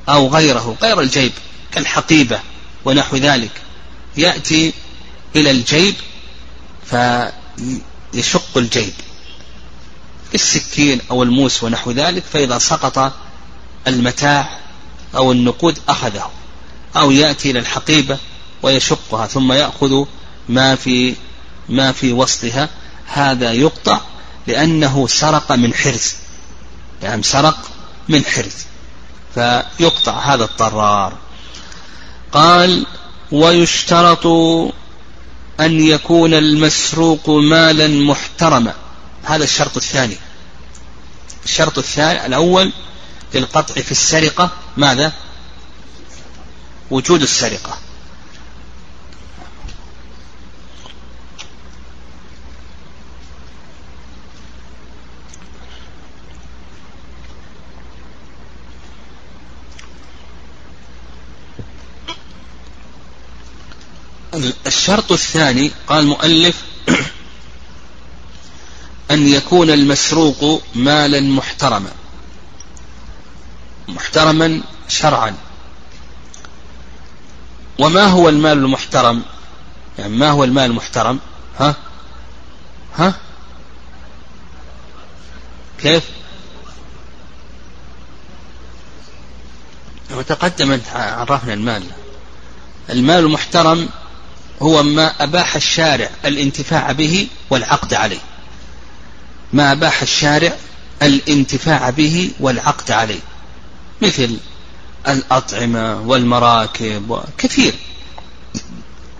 أو 0.09 0.27
غيره 0.27 0.75
غير 0.81 1.01
الجيب 1.01 1.31
كالحقيبة 1.71 2.39
ونحو 2.85 3.17
ذلك. 3.17 3.51
يأتي 4.17 4.73
إلى 5.35 5.51
الجيب 5.51 5.95
فيشق 6.85 8.57
الجيب. 8.57 8.93
السكين 10.35 11.01
أو 11.11 11.23
الموس 11.23 11.63
ونحو 11.63 11.91
ذلك 11.91 12.23
فإذا 12.33 12.57
سقط 12.57 13.13
المتاع 13.87 14.59
أو 15.15 15.31
النقود 15.31 15.79
أخذه 15.89 16.31
أو 16.95 17.11
يأتي 17.11 17.51
إلى 17.51 17.59
الحقيبة 17.59 18.17
ويشقها 18.63 19.27
ثم 19.27 19.51
يأخذ 19.51 20.05
ما 20.49 20.75
في 20.75 21.15
ما 21.69 21.91
في 21.91 22.13
وسطها. 22.13 22.69
هذا 23.07 23.51
يقطع 23.51 24.01
لأنه 24.47 25.07
سرق 25.07 25.51
من 25.51 25.73
حرز 25.73 26.13
يعني 27.03 27.23
سرق 27.23 27.57
من 28.09 28.25
حرز 28.25 28.65
فيقطع 29.33 30.33
هذا 30.33 30.43
الطرار 30.43 31.13
قال 32.31 32.85
ويشترط 33.31 34.25
أن 35.59 35.79
يكون 35.79 36.33
المسروق 36.33 37.29
مالا 37.29 37.87
محترما. 37.87 38.73
هذا 39.23 39.43
الشرط 39.43 39.77
الثاني. 39.77 40.17
الشرط 41.45 41.77
الثاني 41.77 42.25
الأول 42.25 42.73
للقطع 43.33 43.73
في 43.73 43.91
السرقة. 43.91 44.49
ماذا؟ 44.77 45.13
وجود 46.91 47.21
السرقة. 47.21 47.77
الشرط 64.81 65.11
الثاني 65.11 65.71
قال 65.87 66.03
المؤلف 66.03 66.63
أن 69.11 69.27
يكون 69.27 69.69
المسروق 69.69 70.63
مالا 70.75 71.21
محترما. 71.21 71.91
محترما 73.87 74.61
شرعا. 74.87 75.35
وما 77.79 78.05
هو 78.05 78.29
المال 78.29 78.57
المحترم؟ 78.57 79.23
يعني 79.99 80.17
ما 80.17 80.29
هو 80.29 80.43
المال 80.43 80.71
المحترم؟ 80.71 81.19
ها؟ 81.59 81.75
ها؟ 82.95 83.13
كيف؟ 85.79 86.03
وتقدم 90.11 90.81
عرفنا 90.93 91.53
المال. 91.53 91.83
المال 92.89 93.19
المحترم 93.19 93.89
هو 94.61 94.83
ما 94.83 95.23
أباح 95.23 95.55
الشارع 95.55 96.09
الانتفاع 96.25 96.91
به 96.91 97.27
والعقد 97.49 97.93
عليه. 97.93 98.19
ما 99.53 99.71
أباح 99.71 100.01
الشارع 100.01 100.55
الانتفاع 101.01 101.89
به 101.89 102.31
والعقد 102.39 102.91
عليه. 102.91 103.19
مثل 104.01 104.37
الأطعمة 105.07 106.01
والمراكب 106.01 107.09
وكثير. 107.09 107.73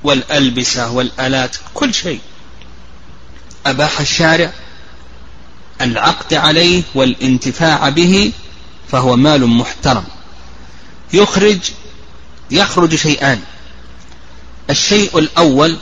والألبسة 0.04 0.92
والآلات 0.92 1.56
كل 1.74 1.94
شيء. 1.94 2.20
أباح 3.66 4.00
الشارع 4.00 4.54
العقد 5.82 6.34
عليه 6.34 6.84
والانتفاع 6.96 7.90
به 7.90 8.32
فهو 8.92 9.16
مال 9.16 9.48
محترم. 9.48 10.04
يخرج 11.14 11.60
يخرج 12.52 12.96
شيئان 12.96 13.42
الشيء 14.72 15.20
الأول 15.20 15.78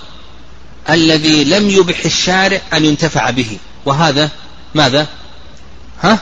الذي 0.90 1.44
لم 1.44 1.70
يبح 1.70 2.06
الشارع 2.06 2.62
أن 2.74 2.86
ينتفع 2.86 3.30
به 3.30 3.58
وهذا 3.86 4.30
ماذا؟ 4.76 5.08
ها؟ 6.02 6.20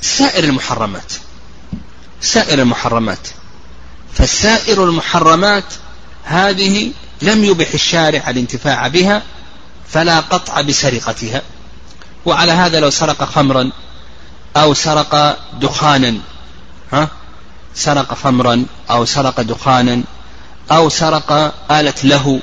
سائر 0.00 0.44
المحرمات. 0.44 1.12
سائر 2.20 2.62
المحرمات. 2.62 3.28
فسائر 4.14 4.84
المحرمات 4.84 5.64
هذه 6.24 6.92
لم 7.22 7.44
يبح 7.44 7.74
الشارع 7.74 8.30
الانتفاع 8.30 8.88
بها 8.88 9.22
فلا 9.88 10.20
قطع 10.20 10.60
بسرقتها. 10.60 11.42
وعلى 12.26 12.52
هذا 12.52 12.80
لو 12.80 12.90
سرق 12.90 13.24
خمرا 13.24 13.70
أو 14.56 14.74
سرق 14.74 15.38
دخانا 15.60 16.18
ها؟ 16.92 17.08
سرق 17.74 18.14
خمرا 18.14 18.66
أو 18.90 19.04
سرق 19.04 19.40
دخانا 19.40 20.02
أو 20.70 20.88
سرق 20.88 21.32
آلة 21.70 21.94
له 22.04 22.40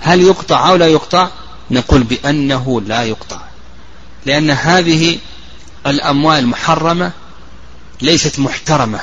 هل 0.00 0.20
يقطع 0.20 0.68
أو 0.68 0.76
لا 0.76 0.86
يقطع؟ 0.86 1.28
نقول 1.70 2.02
بأنه 2.02 2.80
لا 2.80 3.02
يقطع 3.02 3.40
لأن 4.26 4.50
هذه 4.50 5.18
الأموال 5.86 6.46
محرمة 6.46 7.12
ليست 8.02 8.38
محترمة 8.38 9.00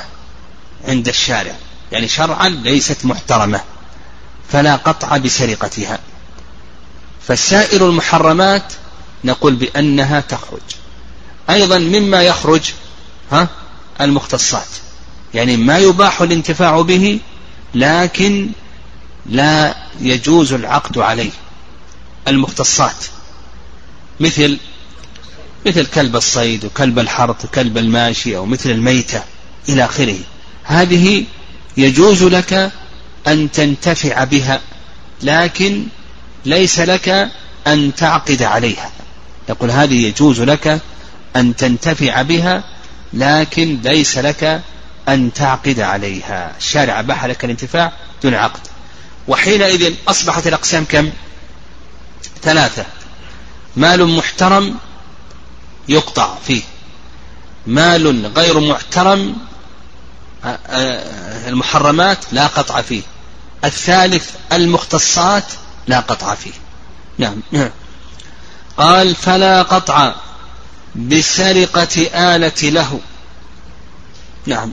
عند 0.88 1.08
الشارع 1.08 1.54
يعني 1.92 2.08
شرعا 2.08 2.48
ليست 2.48 3.04
محترمة 3.04 3.60
فلا 4.52 4.76
قطع 4.76 5.16
بسرقتها. 5.16 5.98
فسائر 7.28 7.88
المحرمات 7.88 8.72
نقول 9.24 9.54
بأنها 9.54 10.20
تخرج. 10.20 10.60
أيضا 11.50 11.78
مما 11.78 12.22
يخرج 12.22 12.72
ها 13.32 13.48
المختصات 14.00 14.68
يعني 15.34 15.56
ما 15.56 15.78
يباح 15.78 16.22
الانتفاع 16.22 16.80
به 16.80 17.20
لكن 17.74 18.48
لا 19.26 19.74
يجوز 20.00 20.52
العقد 20.52 20.98
عليه. 20.98 21.30
المختصات. 22.28 23.04
مثل 24.20 24.58
مثل 25.66 25.86
كلب 25.86 26.16
الصيد 26.16 26.64
وكلب 26.64 26.98
الحرث 26.98 27.44
وكلب 27.44 27.78
الماشي 27.78 28.36
أو 28.36 28.46
مثل 28.46 28.70
الميتة 28.70 29.22
إلى 29.68 29.84
آخره. 29.84 30.18
هذه 30.64 31.24
يجوز 31.76 32.22
لك 32.22 32.72
أن 33.26 33.50
تنتفع 33.50 34.24
بها 34.24 34.60
لكن 35.22 35.86
ليس 36.44 36.80
لك 36.80 37.28
أن 37.66 37.94
تعقد 37.94 38.42
عليها. 38.42 38.90
يقول 39.48 39.70
هذه 39.70 40.06
يجوز 40.06 40.40
لك 40.40 40.80
أن 41.36 41.56
تنتفع 41.56 42.22
بها 42.22 42.64
لكن 43.12 43.78
ليس 43.84 44.18
لك 44.18 44.62
أن 45.08 45.32
تعقد 45.32 45.80
عليها. 45.80 46.56
الشارع 46.58 47.00
أباح 47.00 47.24
لك 47.24 47.44
الانتفاع 47.44 47.92
دون 48.22 48.34
عقد. 48.34 48.60
وحينئذ 49.28 49.94
أصبحت 50.08 50.46
الأقسام 50.46 50.84
كم؟ 50.84 51.10
ثلاثة. 52.42 52.84
مال 53.76 54.08
محترم 54.16 54.76
يقطع 55.88 56.34
فيه. 56.46 56.62
مال 57.66 58.26
غير 58.36 58.60
محترم 58.60 59.36
المحرمات 61.46 62.18
لا 62.32 62.46
قطع 62.46 62.80
فيه. 62.80 63.02
الثالث 63.64 64.30
المختصات 64.52 65.44
لا 65.86 66.00
قطع 66.00 66.34
فيه. 66.34 66.52
نعم. 67.18 67.42
قال 68.76 69.14
فلا 69.14 69.62
قطع 69.62 70.14
بسرقة 70.94 72.08
آلة 72.14 72.70
له. 72.70 73.00
نعم. 74.46 74.72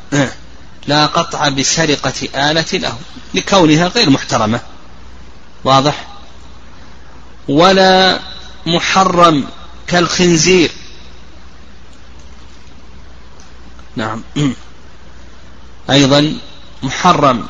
لا 0.87 1.05
قطع 1.05 1.49
بسرقة 1.49 2.51
آلة 2.51 2.65
له 2.73 2.97
لكونها 3.33 3.87
غير 3.87 4.09
محترمة. 4.09 4.61
واضح؟ 5.63 6.07
ولا 7.47 8.19
محرم 8.67 9.47
كالخنزير. 9.87 10.71
نعم. 13.95 14.23
أيضا 15.89 16.37
محرم 16.83 17.47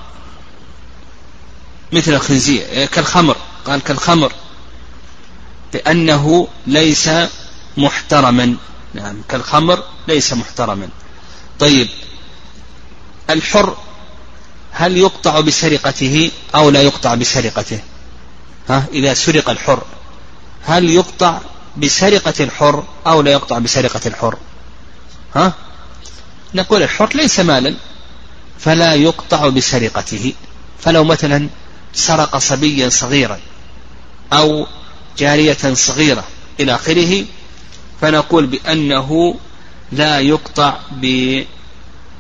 مثل 1.94 2.14
الخنزير 2.14 2.86
كالخمر. 2.86 3.36
قال 3.66 3.84
كالخمر. 3.84 4.34
لأنه 5.74 6.48
ليس 6.68 7.10
محترما. 7.78 8.56
نعم. 8.94 9.22
كالخمر 9.30 9.84
ليس 10.08 10.34
محترما. 10.34 10.90
طيب. 11.60 11.90
الحر 13.30 13.78
هل 14.72 14.98
يقطع 14.98 15.40
بسرقته 15.40 16.32
أو 16.56 16.70
لا 16.70 16.82
يقطع 16.82 17.16
بسرقته؟ 17.16 17.80
ها 18.70 18.86
إذا 18.94 19.14
سرق 19.14 19.50
الحر 19.50 19.84
هل 20.64 20.90
يقطع 20.90 21.40
بسرقة 21.78 22.34
الحر 22.40 22.84
أو 23.08 23.22
لا 23.22 23.32
يقطع 23.32 23.60
بسرقة 23.60 24.02
الحر؟ 24.06 24.38
ها 25.36 25.54
نقول 26.54 26.84
الحر 26.84 27.10
ليس 27.16 27.40
مالا 27.40 27.76
فلا 28.60 28.94
يقطع 28.94 29.48
بسرقته. 29.48 30.34
فلو 30.80 31.04
مثلا 31.04 31.50
سرق 31.94 32.38
صبيا 32.38 32.90
صغيرا 32.90 33.40
أو 34.34 34.68
جارية 35.18 35.74
صغيرة 35.74 36.24
إلى 36.60 36.76
آخره 36.76 37.26
فنقول 38.02 38.48
بأنه 38.48 39.36
لا 39.92 40.20
يقطع 40.20 40.80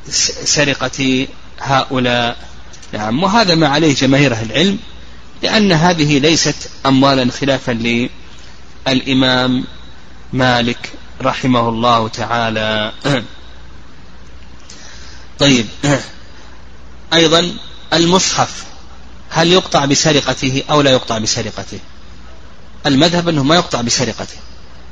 بسرقة 0.07 1.27
هؤلاء. 1.59 2.37
نعم 2.93 3.23
وهذا 3.23 3.55
ما 3.55 3.67
عليه 3.67 3.95
جماهير 3.95 4.33
أهل 4.33 4.51
العلم 4.51 4.79
لأن 5.43 5.71
هذه 5.71 6.19
ليست 6.19 6.69
أموالا 6.85 7.31
خلافا 7.31 8.05
للإمام 8.87 9.65
مالك 10.33 10.91
رحمه 11.21 11.69
الله 11.69 12.07
تعالى. 12.07 12.91
طيب 15.39 15.67
أيضا 17.13 17.57
المصحف 17.93 18.63
هل 19.29 19.51
يقطع 19.51 19.85
بسرقته 19.85 20.63
أو 20.69 20.81
لا 20.81 20.91
يقطع 20.91 21.17
بسرقته؟ 21.17 21.79
المذهب 22.85 23.29
أنه 23.29 23.43
ما 23.43 23.55
يقطع 23.55 23.81
بسرقته 23.81 24.37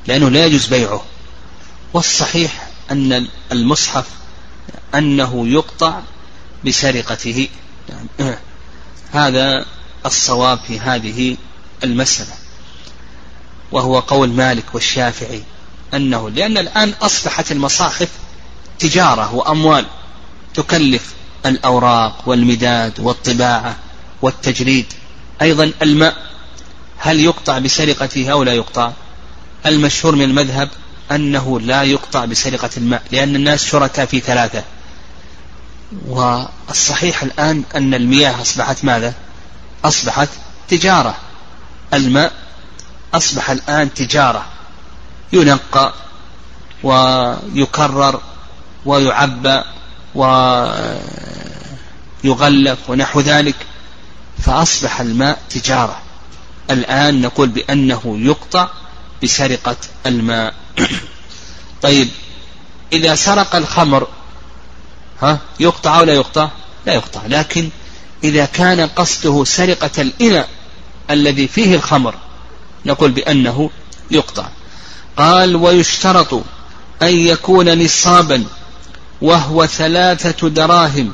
لأنه 0.08 0.30
لا 0.30 0.46
يجوز 0.46 0.66
بيعه. 0.66 1.04
والصحيح 1.94 2.68
أن 2.92 3.28
المصحف 3.52 4.06
أنه 4.96 5.48
يقطع 5.48 6.02
بسرقته. 6.66 7.48
هذا 9.12 9.66
الصواب 10.06 10.60
في 10.68 10.80
هذه 10.80 11.38
المسألة. 11.84 12.34
وهو 13.72 14.00
قول 14.00 14.30
مالك 14.30 14.66
والشافعي 14.74 15.44
أنه 15.94 16.30
لأن 16.30 16.58
الآن 16.58 16.94
أصبحت 17.02 17.52
المصاحف 17.52 18.10
تجارة 18.80 19.36
وأموال 19.36 19.86
تكلف 20.54 21.14
الأوراق 21.46 22.24
والمداد 22.26 23.00
والطباعة 23.00 23.76
والتجريد. 24.22 24.86
أيضا 25.42 25.72
الماء 25.82 26.28
هل 26.98 27.20
يقطع 27.20 27.60
بسرقته 27.60 28.32
أو 28.32 28.44
لا 28.44 28.54
يقطع؟ 28.54 28.92
المشهور 29.66 30.16
من 30.16 30.24
المذهب 30.24 30.70
أنه 31.12 31.60
لا 31.60 31.84
يقطع 31.84 32.26
بسرقة 32.26 32.70
الماء 32.78 33.04
لأن 33.12 33.36
الناس 33.36 33.66
شركاء 33.66 34.06
في 34.06 34.20
ثلاثة. 34.20 34.64
والصحيح 36.08 37.24
الآن 37.24 37.64
أن 37.76 37.94
المياه 37.94 38.42
أصبحت 38.42 38.86
ماذا؟ 38.86 39.14
أصبحت 39.86 40.30
تجارة. 40.68 41.16
الماء 41.94 42.34
أصبح 43.14 43.50
الآن 43.50 43.94
تجارة. 43.94 44.46
ينقى 45.34 45.94
ويكرر 46.84 48.22
ويعبى 48.86 49.62
ويغلف 52.24 52.90
ونحو 52.90 53.20
ذلك 53.20 53.56
فأصبح 54.44 55.02
الماء 55.02 55.40
تجارة. 55.50 56.02
الآن 56.72 57.22
نقول 57.22 57.50
بأنه 57.50 58.18
يقطع 58.20 58.70
بسرقة 59.24 59.76
الماء. 60.06 60.54
طيب 61.82 62.08
إذا 62.94 63.16
سرق 63.16 63.56
الخمر 63.56 64.08
ها 65.22 65.40
يقطع 65.60 66.00
أو 66.00 66.04
لا 66.04 66.14
يقطع؟ 66.14 66.50
لا 66.86 66.94
يقطع 66.94 67.22
لكن 67.28 67.70
إذا 68.24 68.46
كان 68.46 68.82
قصده 68.82 69.44
سرقة 69.44 70.02
الإناء 70.02 70.50
الذي 71.10 71.48
فيه 71.48 71.76
الخمر 71.76 72.16
نقول 72.86 73.12
بأنه 73.12 73.70
يقطع. 74.12 74.48
قال 75.18 75.56
ويشترط 75.56 76.34
أن 77.02 77.16
يكون 77.20 77.84
نصابا 77.84 78.44
وهو 79.22 79.66
ثلاثة 79.66 80.50
دراهم 80.50 81.12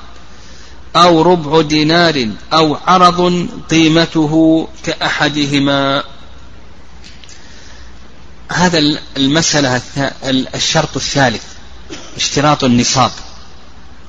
أو 0.96 1.22
ربع 1.22 1.62
دينار 1.62 2.28
أو 2.54 2.78
عرض 2.88 3.48
قيمته 3.70 4.68
كأحدهما. 4.84 6.04
هذا 8.52 8.78
المسألة 9.18 9.82
الشرط 10.56 10.96
الثالث 10.96 11.44
اشتراط 12.18 12.64
النصاب. 12.64 13.12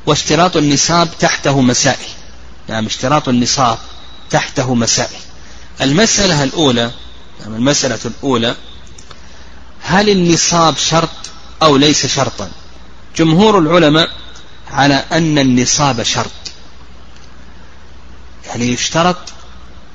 واشتراط 0.07 0.57
النصاب 0.57 1.09
تحته 1.19 1.61
مسائل. 1.61 2.09
نعم 2.69 2.87
اشتراط 2.87 3.29
النصاب 3.29 3.79
تحته 4.31 4.75
مسائل. 4.75 5.19
المسألة 5.81 6.43
الأولى 6.45 6.91
نعم 7.41 7.55
المسألة 7.55 7.99
الأولى 8.05 8.57
هل 9.83 10.11
النصاب 10.11 10.77
شرط 10.77 11.11
أو 11.63 11.77
ليس 11.77 12.07
شرطا؟ 12.07 12.51
جمهور 13.17 13.59
العلماء 13.59 14.09
على 14.71 15.05
أن 15.13 15.39
النصاب 15.39 16.03
شرط. 16.03 16.31
يعني 18.47 18.73
يشترط 18.73 19.17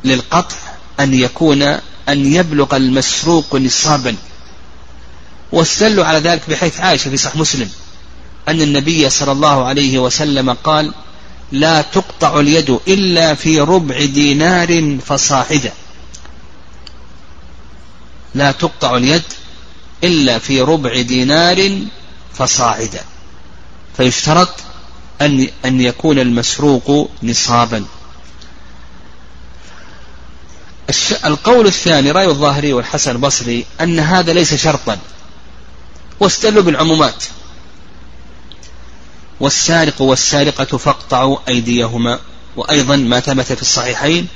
للقطع 0.04 0.56
أن 0.99 1.13
يكون 1.13 1.80
أن 2.10 2.34
يبلغ 2.34 2.76
المسروق 2.76 3.56
نصابا. 3.56 4.15
واستدلوا 5.52 6.06
على 6.06 6.19
ذلك 6.19 6.50
بحيث 6.50 6.80
عائشة 6.80 7.10
في 7.10 7.17
صح 7.17 7.36
مسلم. 7.36 7.69
أن 8.48 8.62
النبي 8.62 9.10
صلى 9.10 9.32
الله 9.32 9.65
عليه 9.65 10.00
وسلم 10.00 10.50
قال 10.54 10.93
لا 11.52 11.82
تقطع 11.82 12.39
اليد 12.39 12.80
إلا 12.88 13.34
في 13.34 13.60
ربع 13.60 14.06
دينار 14.06 14.98
فصاعدا 15.06 15.74
لا 18.36 18.52
تقطع 18.52 18.98
اليد 18.98 19.24
إلا 20.04 20.39
في 20.39 20.62
ربع 20.62 21.02
دينار 21.02 21.80
فصاعدا 22.34 23.02
فيشترط 23.98 24.50
أن 25.22 25.48
أن 25.65 25.82
يكون 25.82 26.19
المسروق 26.19 27.10
نصابا. 27.24 27.86
القول 31.25 31.67
الثاني 31.67 32.12
رأي 32.12 32.25
الظاهري 32.25 32.73
والحسن 32.73 33.12
البصري 33.12 33.65
أن 33.82 33.99
هذا 33.99 34.34
ليس 34.34 34.54
شرطا. 34.54 34.97
واستدلوا 36.19 36.63
بالعمومات. 36.63 37.23
والسارق 39.39 40.02
والسارقة 40.02 40.78
فاقطعوا 40.78 41.38
أيديهما. 41.47 42.19
وأيضا 42.56 42.95
ما 42.95 43.19
ثبت 43.19 43.54
في 43.54 43.62
الصحيحين 43.62 44.28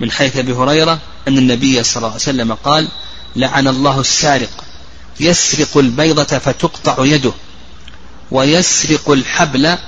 من 0.00 0.10
حيث 0.10 0.36
أبي 0.36 0.52
هريرة 0.52 0.98
أن 1.28 1.38
النبي 1.38 1.82
صلى 1.82 1.96
الله 1.96 2.08
عليه 2.08 2.16
وسلم 2.16 2.52
قال 2.52 2.88
لعن 3.36 3.68
الله 3.68 4.00
السارق 4.00 4.64
يسرق 5.20 5.76
البيضة 5.76 6.38
فتقطع 6.38 6.96
يده 6.98 7.32
ويسرق 8.30 9.10
الحبل 9.10 9.78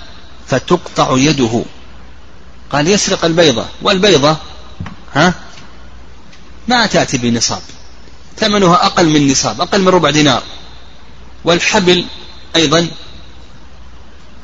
فتقطع 0.47 1.09
يده. 1.19 1.65
قال 2.73 2.89
يسرق 2.89 3.25
البيضة 3.25 3.67
والبيضة 3.83 4.37
ها؟ 5.15 5.35
ما 6.69 6.87
تأتي 6.87 7.19
بنصاب. 7.19 7.63
ثمنها 8.37 8.87
أقل 8.87 9.09
من 9.09 9.31
نصاب 9.31 9.61
أقل 9.61 9.81
من 9.81 9.89
ربع 9.89 10.11
دينار. 10.11 10.43
والحبل 11.45 12.05
أيضا 12.57 12.89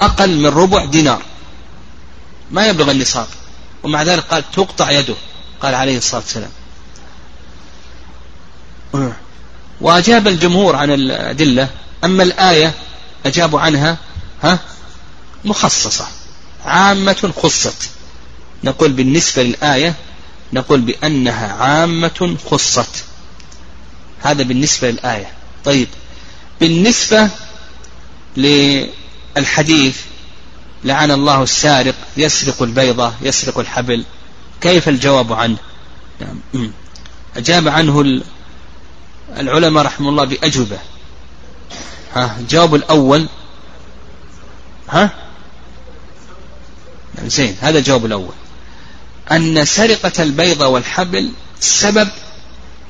أقل 0.01 0.37
من 0.37 0.47
ربع 0.47 0.85
دينار. 0.85 1.23
ما 2.51 2.67
يبلغ 2.67 2.91
النصاب. 2.91 3.27
ومع 3.83 4.03
ذلك 4.03 4.25
قال 4.25 4.51
تقطع 4.51 4.91
يده. 4.91 5.15
قال 5.63 5.75
عليه 5.75 5.99
الصلاة 5.99 6.21
والسلام. 6.21 6.51
وأجاب 9.81 10.29
الجمهور 10.29 10.77
عن 10.77 10.91
الأدلة 10.91 11.69
أما 12.05 12.23
الآية 12.23 12.75
أجابوا 13.27 13.61
عنها 13.61 13.97
ها 14.43 14.59
مخصصة 15.45 16.07
عامة 16.65 17.33
خصت. 17.43 17.91
نقول 18.65 18.93
بالنسبة 18.93 19.43
للآية 19.43 19.95
نقول 20.53 20.81
بأنها 20.81 21.53
عامة 21.53 22.37
خصت. 22.51 23.05
هذا 24.23 24.43
بالنسبة 24.43 24.91
للآية. 24.91 25.33
طيب 25.65 25.89
بالنسبة 26.61 27.29
للحديث 28.37 30.01
لعن 30.85 31.11
الله 31.11 31.43
السارق 31.43 31.95
يسرق 32.17 32.63
البيضة 32.63 33.13
يسرق 33.23 33.59
الحبل 33.59 34.05
كيف 34.61 34.89
الجواب 34.89 35.33
عنه؟ 35.33 35.57
نعم. 36.21 36.73
أجاب 37.37 37.69
عنه 37.69 38.23
العلماء 39.37 39.85
رحمه 39.85 40.09
الله 40.09 40.25
بأجوبة. 40.25 40.79
ها 42.15 42.37
الجواب 42.41 42.75
الأول 42.75 43.29
ها؟ 44.89 45.11
نعم 47.19 47.29
زين 47.29 47.57
هذا 47.61 47.79
الجواب 47.79 48.07
الأول. 48.07 48.35
أن 49.33 49.65
سرقة 49.65 50.23
البيضة 50.23 50.67
والحبل 50.67 51.33
سبب 51.61 52.09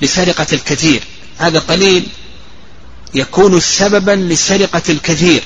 لسرقة 0.03 0.46
الكثير. 0.53 1.03
هذا 1.38 1.59
قليل 1.59 2.09
يكون 3.14 3.61
سببا 3.61 4.11
لسرقة 4.11 4.83
الكثير 4.88 5.42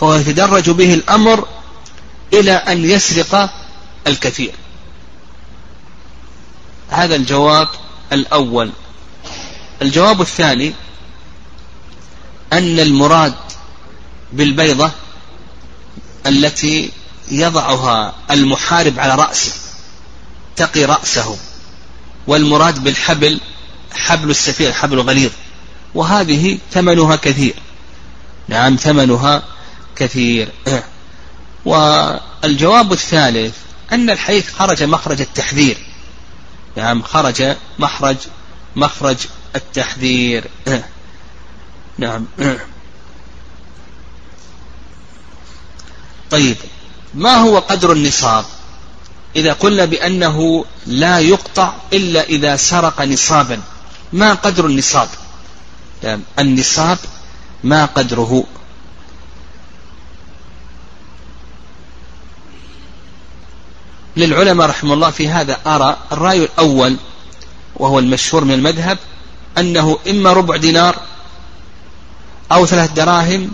فهو 0.00 0.14
يتدرج 0.14 0.70
به 0.70 0.94
الأمر 0.94 1.48
إلى 2.32 2.52
أن 2.52 2.84
يسرق 2.90 3.50
الكثير. 4.06 4.52
هذا 6.90 7.14
الجواب 7.14 7.68
الأول. 8.12 8.70
الجواب 9.82 10.20
الثاني 10.20 10.72
أن 12.52 12.80
المراد 12.80 13.34
بالبيضة 14.32 14.90
التي 16.26 16.90
يضعها 17.30 18.14
المحارب 18.30 18.98
على 19.00 19.14
رأسه. 19.14 19.67
تقي 20.58 20.84
رأسه 20.84 21.38
والمراد 22.26 22.84
بالحبل 22.84 23.40
حبل 23.92 24.30
السفير 24.30 24.72
حبل 24.72 25.00
غليظ 25.00 25.30
وهذه 25.94 26.58
ثمنها 26.72 27.16
كثير. 27.16 27.54
نعم 28.48 28.76
ثمنها 28.76 29.42
كثير. 29.96 30.48
والجواب 31.64 32.92
الثالث 32.92 33.56
أن 33.92 34.10
الحديث 34.10 34.52
خرج 34.52 34.82
مخرج 34.82 35.20
التحذير. 35.20 35.78
نعم 36.76 37.02
خرج 37.02 37.56
مخرج 37.78 38.16
مخرج 38.76 39.16
التحذير. 39.56 40.44
نعم. 41.98 42.26
طيب 46.30 46.56
ما 47.14 47.34
هو 47.34 47.58
قدر 47.58 47.92
النصاب؟ 47.92 48.44
إذا 49.36 49.52
قلنا 49.52 49.84
بأنه 49.84 50.64
لا 50.86 51.18
يقطع 51.18 51.72
إلا 51.92 52.22
إذا 52.22 52.56
سرق 52.56 53.02
نصابا. 53.02 53.60
ما 54.12 54.34
قدر 54.34 54.66
النصاب؟ 54.66 55.08
النصاب 56.38 56.98
ما 57.64 57.84
قدره؟ 57.84 58.44
للعلماء 64.16 64.68
رحمه 64.68 64.94
الله 64.94 65.10
في 65.10 65.28
هذا 65.28 65.58
أرى 65.66 65.96
الرأي 66.12 66.44
الأول 66.44 66.96
وهو 67.76 67.98
المشهور 67.98 68.44
من 68.44 68.54
المذهب 68.54 68.98
أنه 69.58 69.98
إما 70.08 70.32
ربع 70.32 70.56
دينار 70.56 70.96
أو 72.52 72.66
ثلاث 72.66 72.92
دراهم 72.92 73.50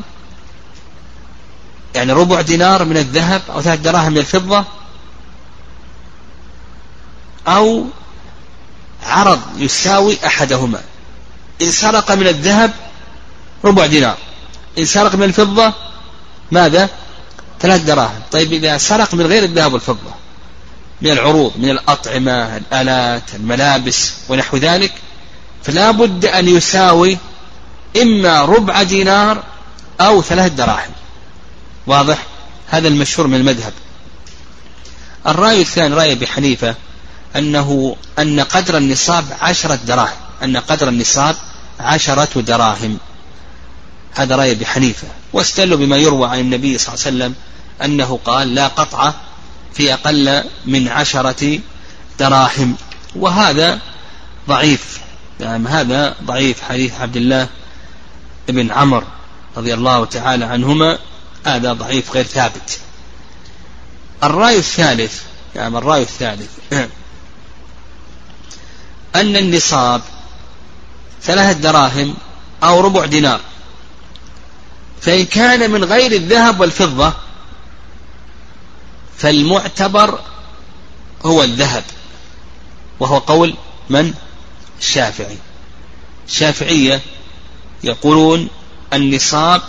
يعني 1.95 2.13
ربع 2.13 2.41
دينار 2.41 2.85
من 2.85 2.97
الذهب 2.97 3.43
أو 3.51 3.61
ثلاث 3.63 3.81
دراهم 3.81 4.13
من 4.13 4.19
الفضة 4.19 4.65
أو 7.49 7.85
عرض 9.03 9.41
يساوي 9.57 10.19
أحدهما. 10.27 10.81
إن 11.63 11.71
سرق 11.71 12.13
من 12.13 12.27
الذهب 12.27 12.73
ربع 13.65 13.87
دينار. 13.87 14.17
إن 14.79 14.85
سرق 14.85 15.15
من 15.15 15.23
الفضة 15.23 15.73
ماذا؟ 16.51 16.89
ثلاث 17.61 17.83
دراهم. 17.83 18.21
طيب 18.33 18.53
إذا 18.53 18.79
سرق 18.79 19.15
من 19.15 19.27
غير 19.27 19.43
الذهب 19.43 19.73
والفضة 19.73 20.25
من 21.03 21.11
العروض 21.11 21.53
من 21.57 21.71
الأطعمة 21.71 22.57
الآلات 22.57 23.35
الملابس 23.35 24.13
ونحو 24.29 24.57
ذلك 24.57 24.93
فلا 25.63 25.91
بد 25.91 26.25
أن 26.25 26.49
يساوي 26.49 27.19
إما 28.03 28.43
ربع 28.43 28.83
دينار 28.83 29.43
أو 30.01 30.23
ثلاث 30.23 30.53
دراهم. 30.53 30.91
واضح؟ 31.87 32.19
هذا 32.69 32.89
المشهور 32.89 33.27
من 33.27 33.35
المذهب. 33.35 33.73
الرأي 35.27 35.61
الثاني 35.61 35.95
رأي 35.95 36.13
أبي 36.13 36.27
حنيفة 36.27 36.75
أنه 37.37 37.97
أن 38.19 38.41
قدر 38.41 38.77
النصاب 38.77 39.25
عشرة 39.41 39.75
دراهم 39.75 40.25
أن 40.43 40.57
قدر 40.57 40.89
النصاب 40.89 41.37
عشرة 41.81 42.41
دراهم. 42.41 42.99
هذا 44.15 44.37
رأي 44.37 44.53
أبي 44.53 44.67
حنيفة. 44.67 45.09
واستدلوا 45.33 45.79
بما 45.79 45.97
يروى 45.97 46.29
عن 46.29 46.39
النبي 46.39 46.79
صلى 46.79 46.95
الله 46.95 47.05
عليه 47.07 47.17
وسلم 47.17 47.35
أنه 47.85 48.19
قال 48.25 48.55
لا 48.55 48.67
قطع 48.67 49.13
في 49.75 49.95
أقل 49.95 50.45
من 50.67 50.89
عشرة 50.89 51.61
دراهم. 52.19 52.77
وهذا 53.17 53.81
ضعيف. 54.49 55.01
يعني 55.41 55.69
هذا 55.69 56.17
ضعيف. 56.25 56.63
حديث 56.63 57.01
عبد 57.01 57.17
الله 57.17 57.49
بن 58.49 58.71
عمر 58.71 59.05
رضي 59.57 59.75
الله 59.75 60.05
تعالى 60.05 60.45
عنهما 60.45 60.99
هذا 61.47 61.73
ضعيف 61.73 62.13
غير 62.13 62.25
ثابت. 62.25 62.79
الرأي 64.23 64.59
الثالث 64.59 65.23
يعني 65.55 65.79
الرأي 65.79 66.03
الثالث. 66.03 66.51
أن 69.15 69.37
النصاب 69.37 70.03
ثلاثة 71.23 71.61
دراهم 71.61 72.15
أو 72.63 72.81
ربع 72.81 73.05
دينار. 73.07 73.41
فإن 75.01 75.25
كان 75.25 75.71
من 75.71 75.85
غير 75.85 76.13
الذهب 76.13 76.61
والفضة 76.61 77.13
فالمعتبر 79.19 80.21
هو 81.27 81.43
الذهب. 81.43 81.85
وهو 83.01 83.19
قول 83.19 83.55
من؟ 83.91 84.15
الشافعي. 84.81 85.39
الشافعية 86.27 87.01
يقولون 87.85 88.49
النصاب 88.93 89.63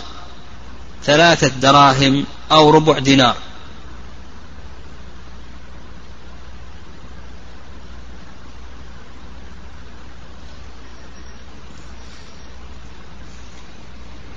ثلاثة 1.04 1.48
دراهم 1.48 2.26
أو 2.52 2.70
ربع 2.70 2.98
دينار. 2.98 3.36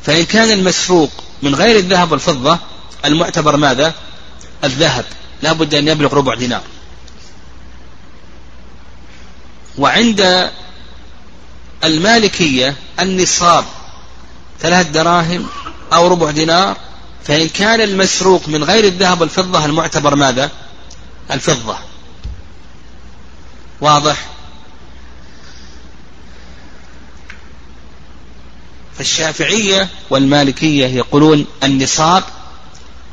فإن 0.09 0.25
كان 0.25 0.51
المسروق 0.51 1.11
من 1.41 1.55
غير 1.55 1.77
الذهب 1.77 2.11
والفضة 2.11 2.59
المعتبر 3.05 3.57
ماذا؟ 3.57 3.93
الذهب. 4.63 5.05
لا 5.41 5.53
بد 5.53 5.75
أن 5.75 5.87
يبلغ 5.87 6.13
ربع 6.13 6.35
دينار. 6.35 6.61
وعند 9.77 10.51
المالكية 11.83 12.75
النصاب 12.99 13.65
ثلاث 14.59 14.89
دراهم 14.89 15.47
أو 15.93 16.07
ربع 16.07 16.31
دينار 16.31 16.77
فإن 17.23 17.49
كان 17.49 17.81
المسروق 17.81 18.47
من 18.47 18.63
غير 18.63 18.83
الذهب 18.83 19.21
والفضة 19.21 19.65
المعتبر 19.65 20.15
ماذا؟ 20.15 20.51
الفضة. 21.31 21.77
واضح؟ 23.81 24.25
فالشافعية 28.99 29.89
والمالكية 30.09 30.85
يقولون 30.85 31.45
النصاب 31.63 32.23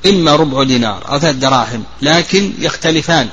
إما 0.07 0.37
ربع 0.37 0.62
دينار 0.62 1.09
أو 1.09 1.18
ثلاث 1.18 1.37
دراهم 1.37 1.85
لكن 2.03 2.53
يختلفان. 2.59 3.29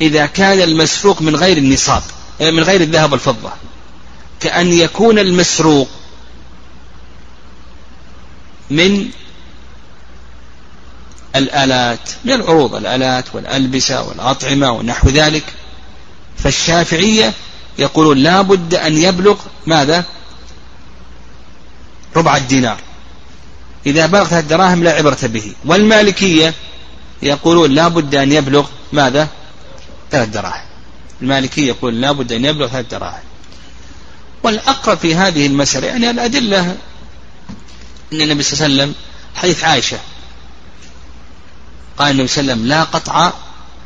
إذا 0.00 0.26
كان 0.26 0.60
المسروق 0.60 1.22
من 1.22 1.36
غير 1.36 1.56
النصاب 1.56 2.02
من 2.40 2.60
غير 2.60 2.80
الذهب 2.80 3.12
والفضة 3.12 3.52
كأن 4.40 4.72
يكون 4.72 5.18
المسروق 5.18 5.88
من 8.70 9.08
الآلات 11.36 12.10
من 12.24 12.32
العروض 12.32 12.74
الآلات 12.74 13.24
والألبسة 13.34 14.02
والأطعمة 14.02 14.70
ونحو 14.72 15.08
ذلك. 15.08 15.44
فالشافعية 16.38 17.32
يقولون 17.78 18.18
لا 18.18 18.42
بد 18.42 18.74
أن 18.74 18.96
يبلغ 18.96 19.36
ماذا؟ 19.66 20.04
ربع 22.16 22.36
الدينار. 22.36 22.78
إذا 23.86 24.06
بلغت 24.06 24.32
الدراهم 24.32 24.84
لا 24.84 24.92
عبرة 24.92 25.18
به. 25.22 25.52
والمالكية 25.64 26.54
يقولون 27.22 27.70
لا 27.70 27.88
بد 27.88 28.14
أن 28.14 28.32
يبلغ 28.32 28.66
ماذا؟ 28.92 29.28
ثلاث 30.10 30.28
دراهم. 30.28 30.66
المالكية 31.22 31.68
يقول 31.68 32.00
لا 32.00 32.12
بد 32.12 32.32
أن 32.32 32.44
يبلغ 32.44 32.66
ثلاث 32.66 32.86
دراهم. 32.90 33.22
والأقرب 34.42 34.98
في 34.98 35.14
هذه 35.14 35.46
المسألة 35.46 35.86
يعني 35.86 36.10
الأدلة 36.10 36.76
أن 38.12 38.20
النبي 38.20 38.42
صلى 38.42 38.66
الله 38.66 38.82
عليه 38.82 38.92
وسلم 38.92 38.94
حديث 39.34 39.64
عائشة 39.64 39.98
قال 41.98 42.10
النبي 42.10 42.28
صلى 42.28 42.40
الله 42.40 42.52
عليه 42.52 42.62
وسلم 42.62 42.68
لا 42.68 42.84
قطع 42.84 43.32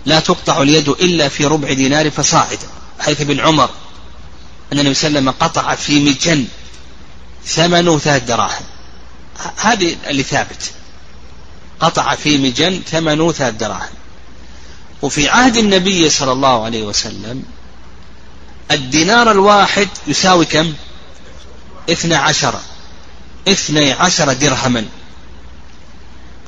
لا 0.07 0.21
تقطع 0.21 0.63
اليد 0.63 0.89
إلا 0.89 1.29
في 1.29 1.47
ربع 1.47 1.73
دينار 1.73 2.11
فصاعدا. 2.11 2.69
حيث 3.01 3.21
ابن 3.21 3.41
عمر 3.41 3.71
أن 4.73 4.79
النبي 4.79 4.95
صلى 4.95 5.09
الله 5.09 5.21
عليه 5.21 5.31
وسلم 5.31 5.49
قطع 5.49 5.75
في 5.75 6.01
مجن. 6.01 6.45
ثمنه 7.47 7.99
ثلاث 7.99 8.25
دراهم. 8.25 8.65
هذه 9.57 9.97
اللي 10.07 10.23
ثابت. 10.23 10.71
قطع 11.81 12.15
في 12.15 12.39
مجن 12.39 12.83
ثمنه 12.91 13.33
ثلاث 13.33 13.55
دراهم. 13.55 13.95
وفي 15.03 15.29
عهد 15.29 15.57
النبي 15.57 16.11
صلى 16.11 16.33
الله 16.33 16.65
عليه 16.65 16.83
وسلم 16.83 17.43
الدينار 18.71 19.31
الواحد 19.31 19.89
يساوي 20.07 20.45
كم؟ 20.45 20.75
اثنى 21.91 22.15
عشر. 22.15 22.61
اثني 23.49 23.93
عشر 23.93 24.33
درهما. 24.33 24.85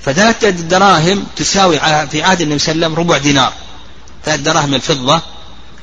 فثلاثة 0.04 0.50
دراهم 0.50 1.26
تساوي 1.37 1.79
في 1.81 2.23
عهد 2.23 2.40
النبي 2.40 2.58
صلى 2.58 2.73
الله 2.73 2.87
عليه 2.87 2.94
وسلم 2.94 2.94
ربع 2.94 3.18
دينار. 3.18 3.52
ثلاث 4.25 4.40
دراهم 4.40 4.75
الفضة 4.75 5.23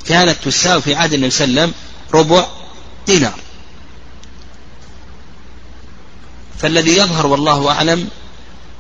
كانت 0.08 0.36
تساوي 0.44 0.82
في 0.82 0.96
عهد 0.96 1.14
النبي 1.14 1.32
صلى 1.32 1.46
الله 1.46 1.62
عليه 1.62 1.72
وسلم 1.72 1.82
ربع 2.14 2.46
دينار. 3.08 3.45
فالذي 6.60 6.98
يظهر 6.98 7.28
والله 7.28 7.72
أعلم 7.72 8.10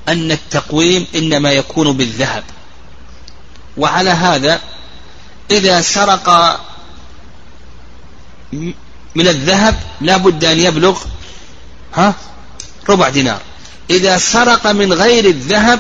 أن 0.07 0.31
التقويم 0.31 1.07
إنما 1.15 1.51
يكون 1.51 1.97
بالذهب. 1.97 2.43
وعلى 3.77 4.09
هذا 4.09 4.61
إذا 5.51 5.81
سرق 5.81 6.59
من 9.15 9.27
الذهب 9.27 9.79
لا 10.01 10.17
بد 10.17 10.45
أن 10.45 10.59
يبلغ 10.59 10.99
ها؟ 11.93 12.13
ربع 12.89 13.09
دينار. 13.09 13.41
إذا 13.89 14.17
سرق 14.17 14.67
من 14.67 14.93
غير 14.93 15.25
الذهب 15.25 15.79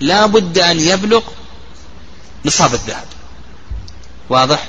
لا 0.00 0.26
بد 0.26 0.58
أن 0.58 0.80
يبلغ 0.80 1.22
نصاب 2.44 2.74
الذهب. 2.74 3.04
واضح؟ 4.28 4.68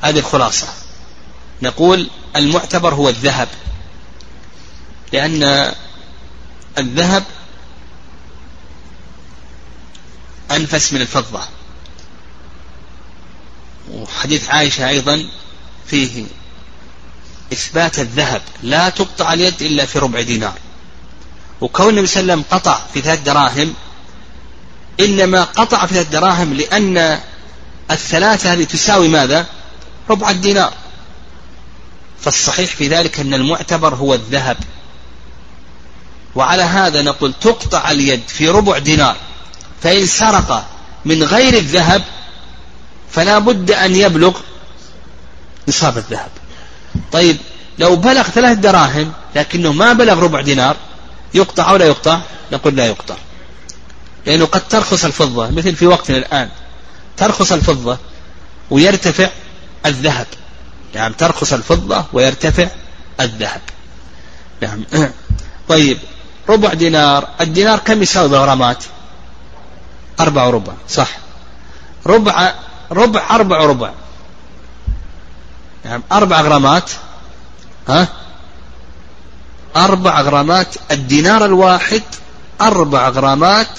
هذه 0.00 0.18
الخلاصة. 0.18 0.66
نقول 1.62 2.10
المعتبر 2.36 2.94
هو 2.94 3.08
الذهب. 3.08 3.48
لأن 5.12 5.72
الذهب 6.78 7.24
أنفس 10.50 10.92
من 10.92 11.00
الفضة. 11.00 11.40
وحديث 13.90 14.50
عائشة 14.50 14.88
أيضا 14.88 15.26
فيه 15.86 16.24
إثبات 17.52 17.98
الذهب. 17.98 18.42
لا 18.62 18.88
تقطع 18.88 19.32
اليد 19.32 19.62
إلا 19.62 19.86
في 19.86 19.98
ربع 19.98 20.20
دينار. 20.20 20.58
وكون 21.60 21.88
النبي 21.88 22.06
صلى 22.06 22.20
الله 22.20 22.32
عليه 22.32 22.42
وسلم 22.42 22.58
قطع 22.58 22.80
في 22.94 23.00
ثلاث 23.00 23.22
دراهم 23.22 23.74
إنما 25.00 25.44
قطع 25.44 25.86
في 25.86 25.94
ثلاث 25.94 26.08
دراهم 26.08 26.54
لأن 26.54 27.20
الثلاثة 27.90 28.52
هذه 28.52 28.64
تساوي 28.64 29.08
ماذا؟ 29.08 29.46
ربع 30.10 30.30
الدينار. 30.30 30.72
فالصحيح 32.20 32.70
في 32.70 32.88
ذلك 32.88 33.20
أن 33.20 33.34
المعتبر 33.34 33.94
هو 33.94 34.14
الذهب. 34.14 34.56
وعلى 36.34 36.62
هذا 36.62 37.02
نقول 37.02 37.32
تقطع 37.40 37.90
اليد 37.90 38.22
في 38.28 38.48
ربع 38.48 38.78
دينار 38.78 39.16
فإن 39.82 40.06
سرق 40.06 40.66
من 41.04 41.22
غير 41.22 41.54
الذهب 41.54 42.02
فلا 43.10 43.38
بد 43.38 43.70
أن 43.70 43.96
يبلغ 43.96 44.40
نصاب 45.68 45.98
الذهب. 45.98 46.30
طيب 47.12 47.36
لو 47.78 47.96
بلغ 47.96 48.22
ثلاث 48.22 48.58
دراهم 48.58 49.12
لكنه 49.36 49.72
ما 49.72 49.92
بلغ 49.92 50.18
ربع 50.18 50.40
دينار 50.40 50.76
يقطع 51.34 51.70
أو 51.70 51.76
لا 51.76 51.86
يقطع؟ 51.86 52.20
نقول 52.52 52.76
لا 52.76 52.86
يقطع. 52.86 53.16
لأنه 54.26 54.46
قد 54.46 54.68
ترخص 54.68 55.04
الفضة 55.04 55.50
مثل 55.50 55.76
في 55.76 55.86
وقتنا 55.86 56.16
الآن 56.16 56.48
ترخص 57.16 57.52
الفضة 57.52 57.98
ويرتفع 58.70 59.28
الذهب. 59.86 60.26
نعم 60.94 61.12
ترخص 61.12 61.52
الفضة 61.52 62.04
ويرتفع 62.12 62.68
الذهب. 63.20 63.60
نعم. 64.62 64.84
طيب 65.68 65.98
ربع 66.48 66.74
دينار. 66.74 67.28
الدينار 67.40 67.78
كم 67.78 68.02
يساوي 68.02 68.28
بغرامات؟ 68.28 68.84
أربع 70.20 70.44
وربع 70.44 70.72
صح. 70.88 71.08
ربع 72.06 72.54
ربع 72.92 73.22
أربع 73.30 73.60
وربع. 73.60 73.90
نعم 75.84 76.02
أربع 76.12 76.40
غرامات. 76.40 76.90
ها؟ 77.88 78.08
أربع 79.76 80.20
غرامات. 80.20 80.74
الدينار 80.90 81.44
الواحد 81.44 82.02
أربع 82.60 83.08
غرامات 83.08 83.78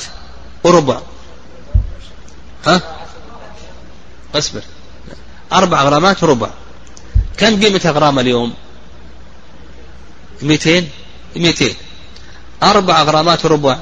وربع. 0.64 0.99
ها؟ 2.68 2.82
أصبر. 4.36 4.62
أربع 5.53 5.84
غرامات 5.84 6.24
وربع. 6.24 6.49
كم 7.38 7.64
قيمة 7.64 7.82
غرام 7.86 8.20
اليوم؟ 8.20 8.53
مئتين. 10.41 10.89
مئتين. 11.36 11.76
أربع 12.64 13.03
غرامات 13.03 13.45
وربع 13.45 13.80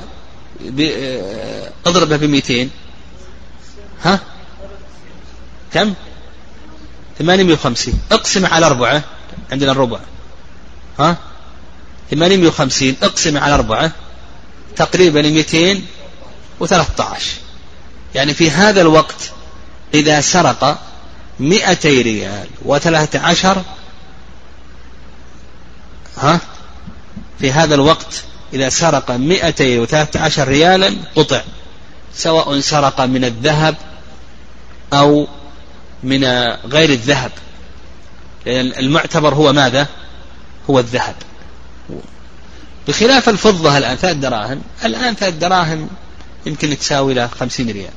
أضربها 1.85 2.17
بمئتين. 2.17 2.69
ها؟ 4.03 4.19
كم؟ 5.73 5.93
ثمانمائة 7.19 7.53
وخمسين. 7.53 7.99
أقسم 8.11 8.45
على 8.45 8.65
أربعة. 8.65 9.03
عندنا 9.51 9.71
الربع. 9.71 9.99
ها؟ 10.99 11.17
ثمانمائة 12.11 12.47
وخمسين. 12.47 12.95
أقسم 13.03 13.37
على 13.37 13.53
أربعة. 13.53 13.91
تقريبا 14.75 15.21
مئتين 15.21 15.85
وثلاثة 16.59 17.03
عشر. 17.03 17.33
يعني 18.15 18.33
في 18.33 18.51
هذا 18.51 18.81
الوقت 18.81 19.31
إذا 19.93 20.21
سرق 20.21 20.79
مئتي 21.39 22.01
ريال 22.01 22.47
وثلاثة 22.65 23.19
عشر 23.19 23.63
ها؟ 26.17 26.39
في 27.39 27.51
هذا 27.51 27.75
الوقت 27.75 28.23
إذا 28.53 28.69
سرق 28.69 29.11
مئتي 29.11 29.79
وثلاثة 29.79 30.19
عشر 30.19 30.47
ريالا 30.47 30.95
قطع 31.15 31.41
سواء 32.13 32.59
سرق 32.59 33.01
من 33.01 33.25
الذهب 33.25 33.75
أو 34.93 35.27
من 36.03 36.23
غير 36.65 36.89
الذهب. 36.89 37.31
لأن 38.45 38.65
المعتبر 38.65 39.33
هو 39.33 39.53
ماذا؟ 39.53 39.87
هو 40.69 40.79
الذهب. 40.79 41.15
بخلاف 42.87 43.29
الفضة 43.29 43.77
الآن 43.77 43.95
ثلاث 43.95 44.15
دراهم. 44.15 44.61
الآن 44.85 45.15
ثلاث 45.15 45.33
دراهم 45.33 45.89
يمكن 46.45 46.77
تساوي 46.77 47.13
له 47.13 47.27
خمسين 47.27 47.71
ريال. 47.71 47.93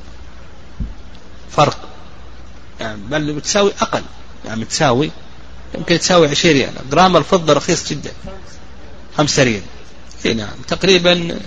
فرق. 1.51 1.77
يعني 2.79 3.01
بل 3.09 3.41
تساوي 3.41 3.71
أقل. 3.81 4.03
يعني 4.45 4.65
تساوي 4.65 5.11
يمكن 5.75 5.99
تساوي 5.99 6.27
عشرين 6.27 6.57
ريال. 6.57 6.73
جرام 6.91 7.17
الفضة 7.17 7.53
رخيص 7.53 7.89
جدا. 7.89 8.11
خمسة 9.17 9.43
ريال. 9.43 9.61
اي 10.25 10.33
نعم. 10.33 10.53
تقريبا 10.67 11.39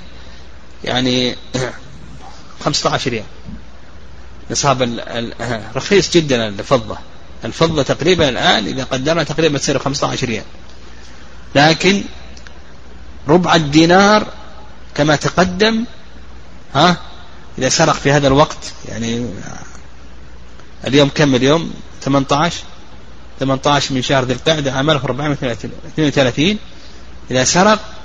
يعني 0.85 1.37
15 2.64 3.11
ريال. 3.11 3.24
نصاب 4.51 4.83
رخيص 5.77 6.11
جدا 6.11 6.49
الفضة. 6.49 6.99
الفضة 7.45 7.83
تقريبا 7.83 8.29
الآن 8.29 8.66
إذا 8.66 8.85
قدرنا 8.85 9.22
تقريبا 9.22 9.59
تصير 9.59 9.79
15 9.79 10.27
ريال. 10.27 10.45
لكن 11.55 12.03
ربع 13.29 13.55
الدينار 13.55 14.27
كما 14.95 15.16
تقدم 15.16 15.85
ها 16.74 16.97
إذا 17.59 17.68
سرق 17.68 17.95
في 17.95 18.12
هذا 18.12 18.27
الوقت 18.27 18.72
يعني 18.89 19.31
اليوم 20.87 21.09
كم 21.14 21.35
اليوم؟ 21.35 21.74
18 22.03 22.62
18 23.41 23.95
من 23.95 24.03
شهر 24.03 24.24
ذي 24.24 24.33
القعدة 24.33 24.72
عام 24.72 24.91
1432 24.91 26.59
إذا 27.31 27.45
سرق 27.45 27.95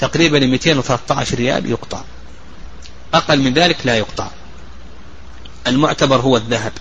تقريبا 0.00 0.38
213 0.38 1.36
ريال 1.36 1.70
يقطع. 1.70 2.02
أقل 3.14 3.40
من 3.40 3.54
ذلك 3.54 3.76
لا 3.84 3.96
يقطع. 3.96 4.28
المعتبر 5.66 6.16
هو 6.20 6.36
الذهب. 6.36 6.72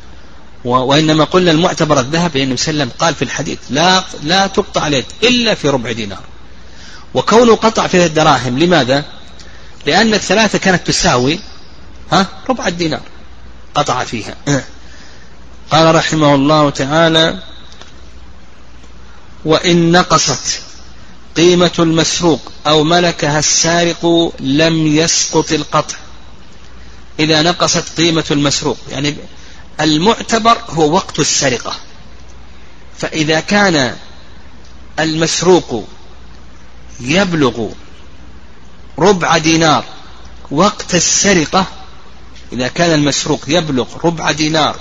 وإنما 0.65 1.23
قلنا 1.23 1.51
المعتبر 1.51 1.99
الذهب 1.99 2.37
لأنه 2.37 2.53
وسلم 2.53 2.89
قال 2.99 3.15
في 3.15 3.21
الحديث 3.21 3.59
لا 3.69 4.03
لا 4.23 4.47
تقطع 4.47 4.87
اليد 4.87 5.05
إلا 5.23 5.55
في 5.55 5.69
ربع 5.69 5.91
دينار. 5.91 6.23
وكونه 7.13 7.55
قطع 7.55 7.87
فيها 7.87 8.05
الدراهم 8.05 8.59
لماذا؟ 8.59 9.05
لأن 9.85 10.13
الثلاثة 10.13 10.57
كانت 10.57 10.87
تساوي 10.87 11.39
ها 12.11 12.27
ربع 12.49 12.67
الدينار 12.67 13.01
قطع 13.75 14.03
فيها. 14.03 14.35
قال 15.71 15.95
رحمه 15.95 16.35
الله 16.35 16.69
تعالى 16.69 17.43
وإن 19.45 19.91
نقصت 19.91 20.61
قيمة 21.39 21.71
المسروق 21.79 22.51
أو 22.67 22.83
ملكها 22.83 23.39
السارق 23.39 24.33
لم 24.39 24.87
يسقط 24.87 25.51
القطع. 25.51 25.97
إذا 27.19 27.41
نقصت 27.41 27.97
قيمة 27.97 28.25
المسروق 28.31 28.77
يعني 28.91 29.15
المعتبر 29.81 30.57
هو 30.69 30.91
وقت 30.93 31.19
السرقة. 31.19 31.75
فإذا 32.97 33.39
كان 33.39 33.95
المسروق 34.99 35.85
يبلغ 36.99 37.67
ربع 38.99 39.37
دينار 39.37 39.85
وقت 40.51 40.95
السرقة 40.95 41.65
إذا 42.53 42.67
كان 42.67 42.93
المسروق 42.93 43.43
يبلغ 43.47 43.87
ربع 44.03 44.31
دينار 44.31 44.75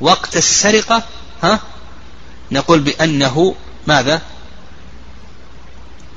وقت 0.00 0.36
السرقة 0.36 1.02
ها 1.42 1.60
نقول 2.52 2.80
بأنه 2.80 3.54
ماذا؟ 3.86 4.22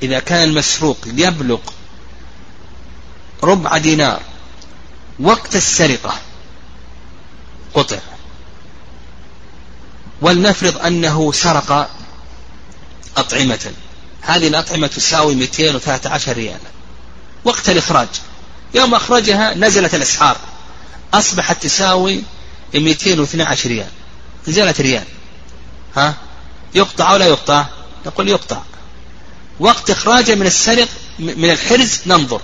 إذا 0.02 0.20
كان 0.20 0.50
المسروق 0.50 0.98
يبلغ 1.06 1.60
ربع 3.44 3.78
دينار 3.78 4.22
وقت 5.20 5.56
السرقة 5.56 6.20
قطع. 7.74 7.98
ولنفرض 10.22 10.78
أنه 10.78 11.32
سرق 11.32 11.90
أطعمة. 13.18 13.72
هذه 14.22 14.48
الأطعمة 14.48 14.88
تساوي 14.88 15.36
213 15.36 16.34
ريالا. 16.34 16.60
وقت 17.44 17.70
الإخراج. 17.70 18.08
يوم 18.74 18.96
أخرجها 18.96 19.54
نزلت 19.54 19.96
الأسعار. 19.96 20.38
أصبحت 21.14 21.64
تساوي 21.64 22.24
212 22.74 23.70
ريال. 23.70 23.90
نزلت 24.48 24.82
ريال. 24.82 25.06
ها؟ 25.96 26.16
يقطع 26.76 27.12
أو 27.12 27.18
لا 27.18 27.26
يقطع؟ 27.26 27.66
نقول 28.06 28.30
يقطع. 28.30 28.62
وقت 29.60 29.90
إخراجه 29.90 30.36
من 30.36 30.46
السرق 30.48 30.88
من 31.20 31.52
الحرز 31.52 32.02
ننظر. 32.06 32.42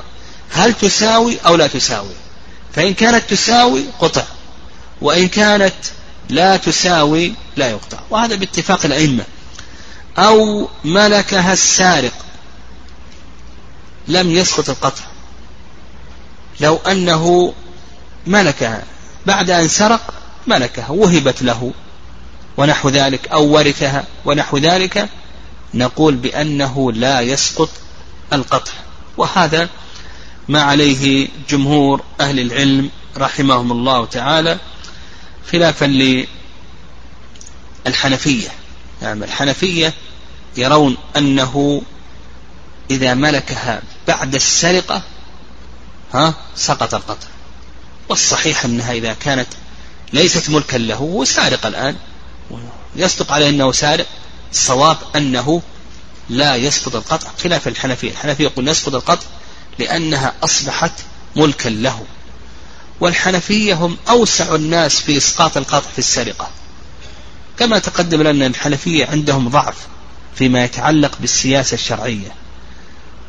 هل 0.51 0.73
تساوي 0.73 1.37
أو 1.45 1.55
لا 1.55 1.67
تساوي؟ 1.67 2.15
فإن 2.75 2.93
كانت 2.93 3.29
تساوي 3.29 3.83
قطع. 3.99 4.23
وإن 5.01 5.27
كانت 5.27 5.73
لا 6.29 6.57
تساوي 6.57 7.33
لا 7.55 7.69
يقطع. 7.69 7.99
وهذا 8.09 8.35
باتفاق 8.35 8.85
الأئمة. 8.85 9.23
أو 10.17 10.69
ملكها 10.83 11.53
السارق. 11.53 12.13
لم 14.07 14.31
يسقط 14.31 14.69
القطع. 14.69 15.03
لو 16.59 16.75
أنه 16.75 17.53
ملكها. 18.27 18.83
بعد 19.25 19.49
أن 19.49 19.67
سرق 19.67 20.13
ملكها. 20.47 20.89
وهبت 20.89 21.43
له. 21.43 21.73
ونحو 22.57 22.89
ذلك. 22.89 23.27
أو 23.27 23.43
ورثها. 23.43 24.03
ونحو 24.25 24.57
ذلك. 24.57 25.09
نقول 25.73 26.15
بأنه 26.15 26.91
لا 26.91 27.21
يسقط 27.21 27.69
القطع. 28.33 28.71
وهذا 29.17 29.69
ما 30.47 30.61
عليه 30.61 31.27
جمهور 31.49 32.03
أهل 32.21 32.39
العلم 32.39 32.89
رحمهم 33.17 33.71
الله 33.71 34.05
تعالى 34.05 34.57
خلافا 35.51 36.17
للحنفية. 37.85 38.49
نعم 39.01 39.23
الحنفية 39.23 39.93
يرون 40.57 40.97
أنه 41.17 41.81
إذا 42.91 43.13
ملكها 43.13 43.81
بعد 44.07 44.35
السرقة 44.35 45.01
ها 46.13 46.33
سقط 46.55 46.93
القطع. 46.95 47.27
والصحيح 48.09 48.65
أنها 48.65 48.93
إذا 48.93 49.13
كانت 49.13 49.47
ليست 50.13 50.49
ملكا 50.49 50.77
له 50.77 50.95
هو 50.95 51.25
سارق 51.25 51.65
الآن 51.65 51.95
يصدق 52.95 53.31
عليه 53.31 53.49
أنه 53.49 53.71
سارق 53.71 54.05
الصواب 54.53 54.97
أنه 55.15 55.61
لا 56.29 56.55
يسقط 56.55 56.95
القطع. 56.95 57.27
خلاف 57.43 57.67
الحنفية. 57.67 58.11
الحنفية 58.11 58.43
يقول 58.43 58.67
يسقط 58.67 58.95
القطع 58.95 59.25
لأنها 59.79 60.33
أصبحت 60.43 60.91
ملكا 61.35 61.69
له. 61.69 62.05
والحنفية 62.99 63.73
هم 63.73 63.97
أوسع 64.09 64.55
الناس 64.55 64.99
في 65.01 65.17
إسقاط 65.17 65.57
القطع 65.57 65.89
في 65.91 65.99
السرقة. 65.99 66.49
كما 67.59 67.79
تقدم 67.79 68.21
لنا 68.21 68.45
الحنفية 68.45 69.05
عندهم 69.05 69.49
ضعف 69.49 69.75
فيما 70.35 70.63
يتعلق 70.63 71.17
بالسياسة 71.19 71.75
الشرعية. 71.75 72.35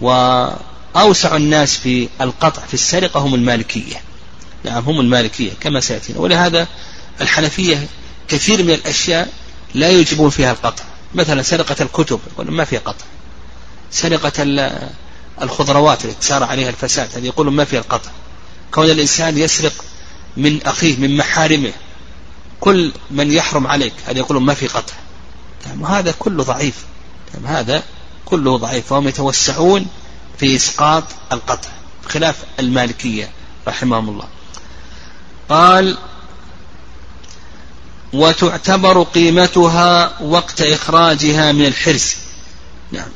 وأوسع 0.01 1.37
الناس 1.37 1.77
في 1.77 2.09
القطع 2.21 2.63
في 2.67 2.75
السرقة 2.75 3.21
هم 3.21 3.35
المالكية. 3.35 3.97
نعم 4.65 4.85
هم 4.85 5.01
المالكية 5.01 5.53
كما 5.61 5.81
سيأتينا. 5.81 6.19
ولهذا 6.19 6.67
الحنفية 7.21 7.87
كثير 8.29 8.63
من 8.63 8.71
الأشياء 8.71 9.29
لا 9.75 9.91
يجبون 9.91 10.31
فيها 10.31 10.53
القطع. 10.53 10.85
مثلا 11.15 11.43
سرقة 11.43 11.77
الكتب 11.81 12.21
ما 12.39 12.65
فيها 12.65 12.81
قطع. 12.81 13.05
سرقة 13.91 14.71
الخضروات 15.43 16.05
التي 16.05 16.27
سار 16.27 16.45
عليها 16.45 16.69
الفساد 16.69 17.09
هذه 17.17 17.27
يقولون 17.27 17.55
ما 17.55 17.65
فيها 17.65 17.81
القطع. 17.81 18.11
كون 18.73 18.91
الإنسان 18.91 19.39
يسرق 19.39 19.73
من 20.37 20.63
أخيه 20.63 20.97
من 20.97 21.17
محارمه 21.17 21.73
كل 22.61 22.93
من 23.11 23.33
يحرم 23.33 23.67
عليك 23.67 23.93
هذا 24.07 24.19
يقولون 24.19 24.43
ما 24.43 24.55
في 24.55 24.67
قطع. 24.67 24.95
هذا 25.87 26.15
كله 26.19 26.43
ضعيف. 26.43 26.75
هذا 27.45 27.83
كله 28.25 28.57
ضعيف 28.57 28.93
وهم 28.93 29.09
يتوسعون 29.09 29.87
في 30.39 30.57
إسقاط 30.57 31.05
القطع 31.33 31.69
خلاف 32.09 32.37
المالكية 32.61 33.31
رحمهم 33.69 34.09
الله. 34.09 34.29
قال 35.49 35.99
وتعتبر 38.15 39.03
قيمتها 39.03 40.23
وقت 40.23 40.61
إخراجها 40.63 41.53
من 41.53 41.67
الحرز 41.67 42.15
نعم. 42.93 43.09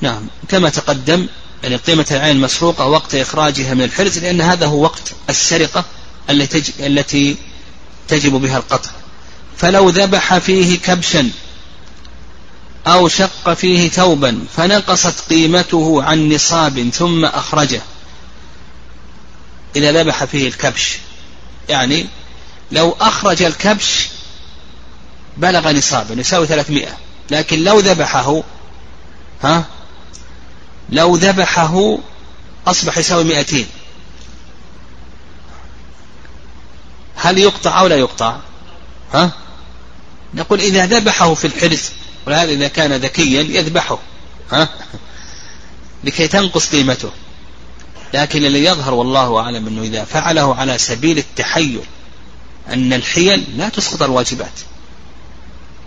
نعم. 0.00 0.26
كما 0.48 0.68
تقدم 0.68 1.26
يعني 1.62 1.76
قيمة 1.76 2.06
العين 2.10 2.36
المسروقة 2.36 2.86
وقت 2.86 3.14
إخراجها 3.14 3.74
من 3.74 3.82
الحرز 3.82 4.18
لأن 4.18 4.40
هذا 4.40 4.66
هو 4.66 4.82
وقت 4.82 5.12
السرقة 5.30 5.84
التي 6.80 7.36
تجب 8.08 8.32
بها 8.32 8.58
القطع 8.58 8.90
فلو 9.56 9.88
ذبح 9.88 10.38
فيه 10.38 10.78
كبشا 10.78 11.30
أو 12.86 13.08
شق 13.08 13.54
فيه 13.54 13.88
ثوبا 13.88 14.44
فنقصت 14.56 15.20
قيمته 15.30 16.02
عن 16.02 16.28
نصاب 16.28 16.90
ثم 16.90 17.24
أخرجه. 17.24 17.82
إذا 19.76 19.92
ذبح 19.92 20.24
فيه 20.24 20.48
الكبش 20.48 20.98
يعني 21.68 22.06
لو 22.72 22.96
أخرج 23.00 23.42
الكبش 23.42 24.08
بلغ 25.36 25.72
نصابا 25.72 26.14
يساوي 26.14 26.46
300 26.46 26.86
لكن 27.30 27.64
لو 27.64 27.80
ذبحه 27.80 28.42
ها؟ 29.42 29.64
لو 30.90 31.16
ذبحه 31.16 31.98
أصبح 32.66 32.98
يساوي 32.98 33.24
200 33.24 33.64
هل 37.16 37.38
يقطع 37.38 37.80
أو 37.80 37.86
لا 37.86 37.96
يقطع؟ 37.96 38.36
ها؟ 39.14 39.30
نقول 40.34 40.60
إذا 40.60 40.86
ذبحه 40.86 41.34
في 41.34 41.46
الحرز 41.46 41.90
ولهذا 42.26 42.50
إذا 42.52 42.68
كان 42.68 42.92
ذكيا 42.92 43.42
يذبحه 43.42 43.98
ها؟ 44.52 44.68
لكي 46.04 46.28
تنقص 46.28 46.70
قيمته. 46.70 47.10
لكن 48.14 48.44
اللي 48.44 48.64
يظهر 48.64 48.94
والله 48.94 49.40
أعلم 49.40 49.66
أنه 49.66 49.82
إذا 49.82 50.04
فعله 50.04 50.54
على 50.54 50.78
سبيل 50.78 51.18
التحيل 51.18 51.80
أن 52.68 52.92
الحيل 52.92 53.44
لا 53.56 53.68
تسقط 53.68 54.02
الواجبات. 54.02 54.60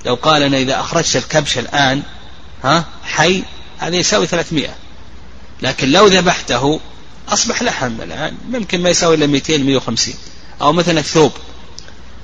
لو 0.06 0.16
قال 0.16 0.44
أنا 0.44 0.58
إذا 0.58 0.80
أخرجت 0.80 1.16
الكبش 1.16 1.58
الآن 1.58 2.04
ها 2.64 2.86
حي 3.04 3.44
هذا 3.78 3.96
يساوي 3.96 4.28
300 4.28 4.68
لكن 5.62 5.92
لو 5.92 6.08
ذبحته 6.08 6.80
أصبح 7.30 7.64
لحم 7.64 8.02
الآن 8.02 8.38
ممكن 8.50 8.84
ما 8.84 8.90
يساوي 8.90 9.16
إلا 9.16 9.28
200 9.28 9.58
150 9.58 10.14
أو 10.62 10.74
مثلا 10.74 11.00
الثوب 11.00 11.32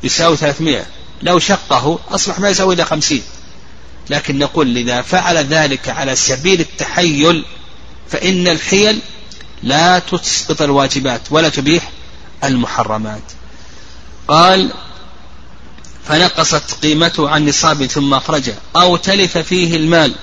يساوي 0.04 0.38
300 0.38 0.86
لو 1.22 1.40
شقه 1.40 2.00
أصبح 2.10 2.40
ما 2.40 2.50
يساوي 2.50 2.74
إلا 2.76 2.84
50 2.84 3.22
لكن 4.10 4.40
نقول 4.40 4.78
إذا 4.78 5.02
فعل 5.02 5.38
ذلك 5.38 5.90
على 5.90 6.16
سبيل 6.16 6.60
التحيل 6.60 7.46
فإن 8.10 8.48
الحيل 8.48 9.00
لا 9.66 10.00
تسقط 10.00 10.62
الواجبات 10.62 11.22
ولا 11.30 11.50
تبيح 11.50 11.92
المحرمات. 12.44 13.24
قال 14.28 14.72
فنقصت 16.08 16.74
قيمته 16.84 17.30
عن 17.30 17.48
نصاب 17.48 17.86
ثم 17.86 18.14
أخرجه 18.14 18.56
أو 18.76 18.96
تلف 18.96 19.38
فيه 19.38 19.76
المال 19.76 20.16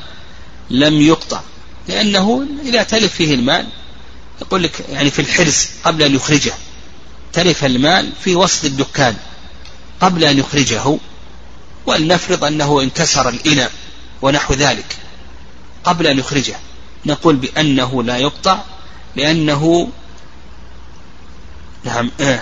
لم 0.70 1.00
يقطع. 1.00 1.40
لأنه 1.88 2.46
إذا 2.64 2.82
تلف 2.82 3.14
فيه 3.14 3.34
المال 3.34 3.66
يقول 4.40 4.62
لك 4.62 4.84
يعني 4.90 5.10
في 5.10 5.18
الحرز 5.18 5.68
قبل 5.84 6.02
أن 6.02 6.14
يخرجه 6.14 6.52
تلف 7.32 7.64
المال 7.64 8.12
في 8.24 8.36
وسط 8.36 8.64
الدكان 8.64 9.16
قبل 10.00 10.24
أن 10.24 10.38
يخرجه 10.38 10.98
ولنفرض 11.86 12.44
أنه 12.44 12.80
انكسر 12.80 13.28
الإناء 13.28 13.70
ونحو 14.22 14.54
ذلك 14.54 14.96
قبل 15.84 16.06
أن 16.06 16.18
يخرجه. 16.18 16.56
نقول 17.06 17.36
بأنه 17.36 18.02
لا 18.02 18.16
يقطع 18.16 18.58
لأنه 19.16 19.88
نعم 21.84 22.10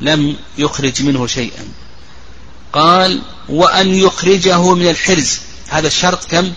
لم 0.00 0.36
يخرج 0.58 1.02
منه 1.02 1.26
شيئا. 1.26 1.68
قال 2.72 3.22
وأن 3.48 3.94
يخرجه 3.94 4.74
من 4.74 4.90
الحرز. 4.90 5.38
هذا 5.68 5.86
الشرط 5.86 6.24
كم؟ 6.24 6.52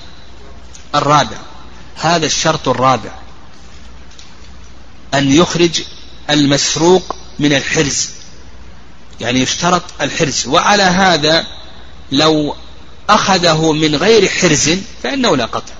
الرابع. 0.95 1.38
هذا 1.95 2.25
الشرط 2.25 2.67
الرابع. 2.67 3.11
أن 5.13 5.31
يخرج 5.31 5.81
المسروق 6.29 7.15
من 7.39 7.53
الحرز. 7.53 8.09
يعني 9.21 9.39
يشترط 9.39 9.84
الحرز. 10.01 10.47
وعلى 10.47 10.84
هذا 10.84 11.45
لو 12.11 12.55
أخذه 13.09 13.71
من 13.71 13.95
غير 13.95 14.29
حرز 14.29 14.69
فإنه 15.03 15.38
لا 15.38 15.45
قطع. 15.45 15.73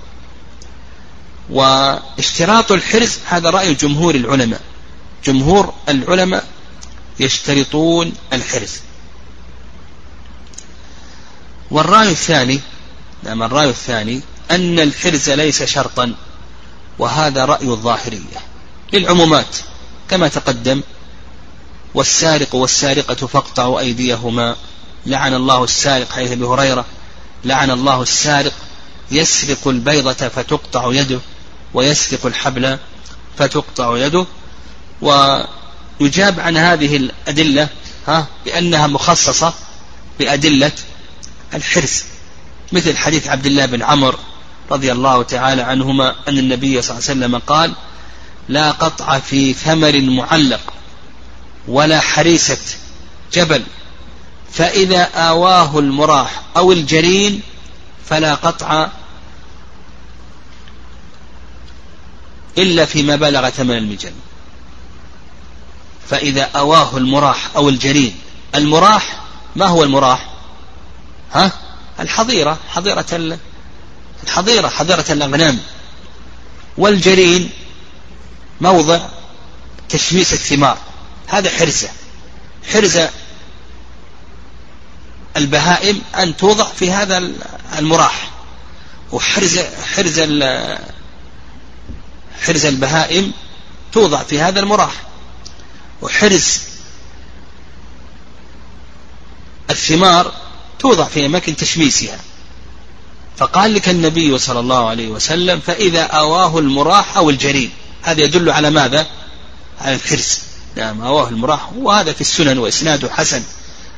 واشتراط 1.50 2.72
الحرز 2.72 3.18
هذا 3.26 3.50
رأي 3.50 3.74
جمهور 3.74 4.14
العلماء. 4.14 4.60
جمهور 5.24 5.74
العلماء 5.88 6.44
يشترطون 7.20 8.12
الحرز 8.32 8.80
والرأي 11.70 12.10
الثاني 12.10 12.60
نعم 13.22 13.42
الرأي 13.42 13.68
الثاني 13.68 14.20
أن 14.50 14.80
الحرز 14.80 15.30
ليس 15.30 15.62
شرطا 15.62 16.14
وهذا 16.98 17.44
رأي 17.44 17.66
الظاهرية 17.66 18.40
للعمومات. 18.92 19.56
كما 20.10 20.28
تقدم 20.28 20.82
والسارق 21.94 22.54
والسارقة 22.54 23.26
فاقطعوا 23.26 23.80
أيديهما 23.80 24.56
لعن 25.06 25.34
الله 25.34 25.64
السارق 25.64 26.12
حيث 26.12 26.32
أبي 26.32 26.44
هريرة 26.44 26.84
لعن 27.44 27.70
الله 27.70 28.02
السارق 28.02 28.52
يسرق 29.10 29.68
البيضة 29.68 30.28
فتقطع 30.28 30.92
يده. 30.92 31.20
ويسرق 31.74 32.26
الحبل 32.26 32.78
فتقطع 33.38 33.98
يده. 33.98 34.26
ويجاب 35.02 36.40
عن 36.40 36.56
هذه 36.56 36.96
الأدلة 36.96 37.68
ها 38.06 38.26
بأنها 38.44 38.86
مخصصة 38.86 39.54
بأدلة 40.18 40.72
الحرز 41.54 42.04
مثل 42.72 42.96
حديث 42.96 43.28
عبد 43.28 43.46
الله 43.46 43.66
بن 43.66 43.82
عمرو 43.82 44.18
رضي 44.70 44.92
الله 44.92 45.22
تعالى 45.22 45.62
عنهما 45.62 46.14
أن 46.28 46.38
النبي 46.38 46.82
صلى 46.82 46.98
الله 46.98 47.10
عليه 47.10 47.20
وسلم 47.20 47.38
قال 47.38 47.72
لا 48.48 48.70
قطع 48.70 49.18
في 49.18 49.52
ثمر 49.52 50.00
معلق 50.00 50.60
ولا 51.68 52.00
حريسة 52.00 52.58
جبل 53.32 53.62
فإذا 54.52 55.02
آواه 55.02 55.78
المراح 55.78 56.42
أو 56.56 56.72
الجرين 56.72 57.40
فلا 58.06 58.34
قطع 58.34 58.88
إلا 62.58 62.84
فيما 62.84 63.16
بلغ 63.16 63.50
ثمن 63.50 63.76
المجن. 63.76 64.12
فإذا 66.08 66.42
أواه 66.42 66.96
المراح 66.96 67.50
أو 67.56 67.68
الجرين 67.68 68.16
المراح 68.54 69.20
ما 69.56 69.66
هو 69.66 69.84
المراح؟ 69.84 70.30
ها؟ 71.32 71.52
الحظيرة 72.00 72.58
حظيرة 72.68 73.38
الحظيرة 74.22 74.68
حظيرة 74.68 75.04
الأغنام. 75.10 75.58
والجرين 76.78 77.50
موضع 78.60 79.00
تشميس 79.88 80.32
الثمار. 80.32 80.78
هذا 81.28 81.50
حرزة. 81.50 81.88
حرزة 82.72 83.10
البهائم 85.36 86.02
أن 86.18 86.36
توضع 86.36 86.64
في 86.64 86.92
هذا 86.92 87.32
المراح. 87.78 88.30
وحرز 89.12 89.58
حرز 89.96 90.18
حرز 92.42 92.66
البهائم 92.66 93.32
توضع 93.92 94.22
في 94.22 94.40
هذا 94.40 94.60
المراح 94.60 94.92
وحرز 96.02 96.60
الثمار 99.70 100.32
توضع 100.78 101.04
في 101.04 101.26
أماكن 101.26 101.56
تشميسها. 101.56 102.18
فقال 103.36 103.74
لك 103.74 103.88
النبي 103.88 104.38
صلى 104.38 104.60
الله 104.60 104.88
عليه 104.88 105.08
وسلم 105.08 105.60
فإذا 105.60 106.02
أواه 106.02 106.58
المراح 106.58 107.16
أو 107.16 107.30
الجريد. 107.30 107.70
هذا 108.02 108.20
يدل 108.20 108.50
على 108.50 108.70
ماذا؟ 108.70 109.06
على 109.80 109.94
الحرز. 109.94 110.40
نعم 110.76 111.00
أواه 111.00 111.28
المراح 111.28 111.72
وهذا 111.72 112.12
في 112.12 112.20
السنن 112.20 112.58
وإسناده 112.58 113.10
حسن 113.10 113.42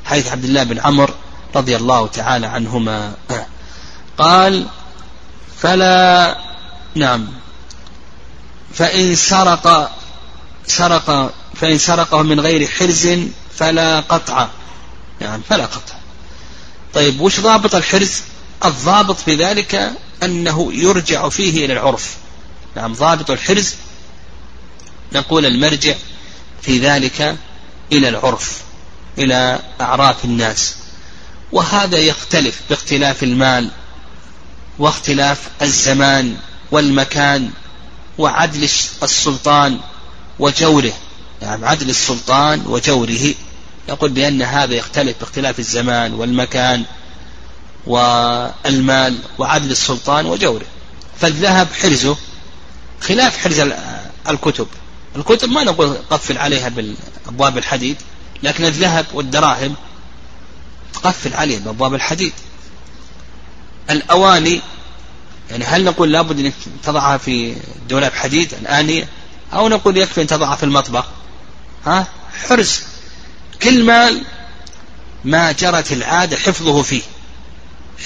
حيث 0.05 0.29
عبد 0.29 0.45
الله 0.45 0.63
بن 0.63 0.81
عمر 0.81 1.15
رضي 1.55 1.77
الله 1.77 2.07
تعالى 2.07 2.47
عنهما. 2.47 3.15
قال 4.19 4.67
فلا 5.59 6.39
نعم. 6.95 7.29
فإن 8.77 9.15
سرق 9.15 9.97
سرق 10.67 11.35
فإن 11.55 11.79
سرقه 11.79 12.23
من 12.23 12.41
غير 12.41 12.69
حرز 12.69 13.09
فلا 13.55 14.01
قطع. 14.01 14.49
نعم 15.21 15.41
فلا 15.49 15.65
قطع. 15.65 15.95
طيب 16.95 17.21
وش 17.21 17.41
ضابط 17.41 17.75
الحرز؟ 17.75 18.23
الضابط 18.65 19.17
في 19.17 19.35
ذلك 19.35 19.93
أنه 20.23 20.73
يرجع 20.73 21.29
فيه 21.29 21.65
إلى 21.65 21.73
العرف. 21.73 22.17
نعم 22.77 22.93
ضابط 22.93 23.31
الحرز 23.31 23.75
نقول 25.13 25.47
المرجع 25.47 25.95
في 26.63 26.79
ذلك 26.79 27.37
إلى 27.93 28.09
العرف 28.09 28.63
إلى 29.19 29.59
أعراف 29.81 30.25
الناس. 30.25 30.77
وهذا 31.53 31.99
يختلف 31.99 32.61
باختلاف 32.71 33.23
المال 33.23 33.71
واختلاف 34.79 35.39
الزمان 35.63 36.37
والمكان 36.71 37.51
وعدل 38.19 38.63
السلطان 39.03 39.81
وجوره. 40.39 40.93
نعم 41.43 41.65
عدل 41.65 41.91
السلطان 41.91 42.63
وجوره. 42.67 43.35
يقول 43.89 44.11
بأن 44.11 44.43
هذا 44.43 44.75
يختلف 44.75 45.19
باختلاف 45.21 45.59
الزمان 45.59 46.15
والمكان 46.15 46.85
والمال 47.87 49.19
وعدل 49.39 49.71
السلطان 49.71 50.27
وجوره. 50.27 50.67
فالذهب 51.21 51.69
حرزه 51.83 52.17
خلاف 53.01 53.39
حرز 53.39 53.73
الكتب. 54.29 54.67
الكتب 55.17 55.49
ما 55.49 55.65
نقول 55.65 55.97
قفل 56.11 56.39
عليها 56.39 56.69
بالأبواب 56.69 57.59
الحديد 57.59 57.97
لكن 58.43 58.65
الذهب 58.65 59.07
والدراهم 59.15 59.75
تقفل 60.93 61.35
عليه 61.35 61.59
بأبواب 61.59 61.95
الحديد. 61.95 62.33
الأواني 63.91 64.61
يعني 65.51 65.65
هل 65.65 65.85
نقول 65.85 66.13
لابد 66.13 66.41
أن 66.41 66.53
تضعها 66.83 67.19
في 67.19 67.57
دولاب 67.89 68.13
حديد 68.13 68.55
الآنية 68.55 69.09
أو 69.53 69.69
نقول 69.69 69.97
يكفي 69.97 70.23
أن 70.23 70.27
تضعها 70.27 70.57
في 70.57 70.63
المطبخ؟ 70.63 71.05
ها؟ 71.87 72.07
حرز 72.49 72.83
كل 73.63 73.85
مال 73.85 74.23
ما 75.25 75.53
جرت 75.53 75.93
العادة 75.93 76.37
حفظه 76.37 76.83
فيه. 76.83 77.03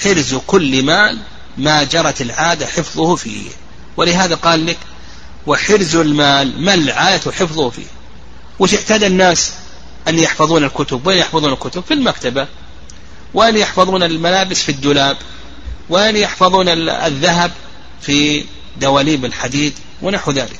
حرز 0.03 0.35
كل 0.35 0.83
مال 0.83 1.19
ما 1.57 1.83
جرت 1.83 2.21
العادة 2.21 2.65
حفظه 2.65 3.15
فيه. 3.15 3.49
ولهذا 3.97 4.35
قال 4.35 4.65
لك 4.65 4.77
وحرز 5.47 5.95
المال 5.95 6.61
ما 6.61 6.73
العادة 6.73 7.31
حفظه 7.31 7.69
فيه. 7.69 7.85
وش 8.59 8.75
اعتاد 8.75 9.03
الناس 9.03 9.53
أن 10.07 10.19
يحفظون 10.19 10.63
الكتب؟ 10.63 11.07
وين 11.07 11.17
يحفظون 11.17 11.53
الكتب؟ 11.53 11.83
في 11.83 11.93
المكتبة. 11.93 12.47
وأن 13.33 13.57
يحفظون 13.57 14.03
الملابس 14.03 14.61
في 14.61 14.69
الدولاب؟ 14.71 15.17
وأن 15.91 16.15
يحفظون 16.17 16.69
الذهب 16.89 17.51
في 18.01 18.45
دواليب 18.81 19.25
الحديد 19.25 19.73
ونحو 20.01 20.31
ذلك. 20.31 20.59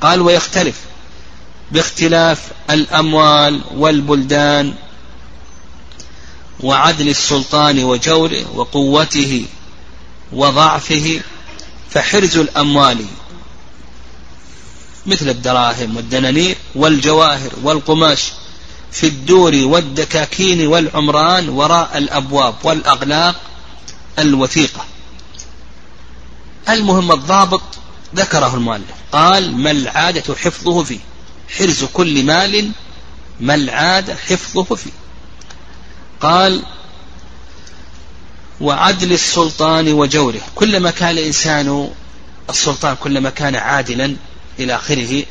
قال 0.00 0.20
ويختلف 0.20 0.76
باختلاف 1.72 2.40
الأموال 2.70 3.60
والبلدان 3.74 4.74
وعدل 6.60 7.08
السلطان 7.08 7.84
وجوره 7.84 8.56
وقوته 8.56 9.46
وضعفه 10.32 11.20
فحرز 11.90 12.36
الأموال 12.36 13.04
مثل 15.06 15.28
الدراهم 15.28 15.96
والدنانير 15.96 16.56
والجواهر 16.74 17.50
والقماش 17.62 18.32
في 18.92 19.06
الدور 19.06 19.54
والدكاكين 19.54 20.66
والعمران 20.66 21.48
وراء 21.48 21.98
الأبواب 21.98 22.54
والأغلاق 22.64 23.40
الوثيقة. 24.18 24.84
المهم 26.68 27.12
الضابط 27.12 27.62
ذكره 28.14 28.54
المؤلف. 28.54 28.84
قال 29.12 29.56
ما 29.56 29.70
العادة 29.70 30.34
حفظه 30.34 30.84
فيه 30.84 30.98
حرز 31.58 31.84
كل 31.84 32.24
مال 32.24 32.72
ما 33.40 33.54
العادة 33.54 34.14
حفظه 34.14 34.74
فيه 34.74 34.90
قال 36.20 36.62
وعدل 38.60 39.12
السلطان 39.12 39.92
وجوره. 39.92 40.40
كلما 40.54 40.90
كان 40.90 41.10
الإنسان 41.10 41.90
السلطان 42.50 42.96
كلما 42.96 43.30
كان 43.30 43.56
عادلا 43.56 44.16
إلى 44.58 44.76
آخره 44.76 45.24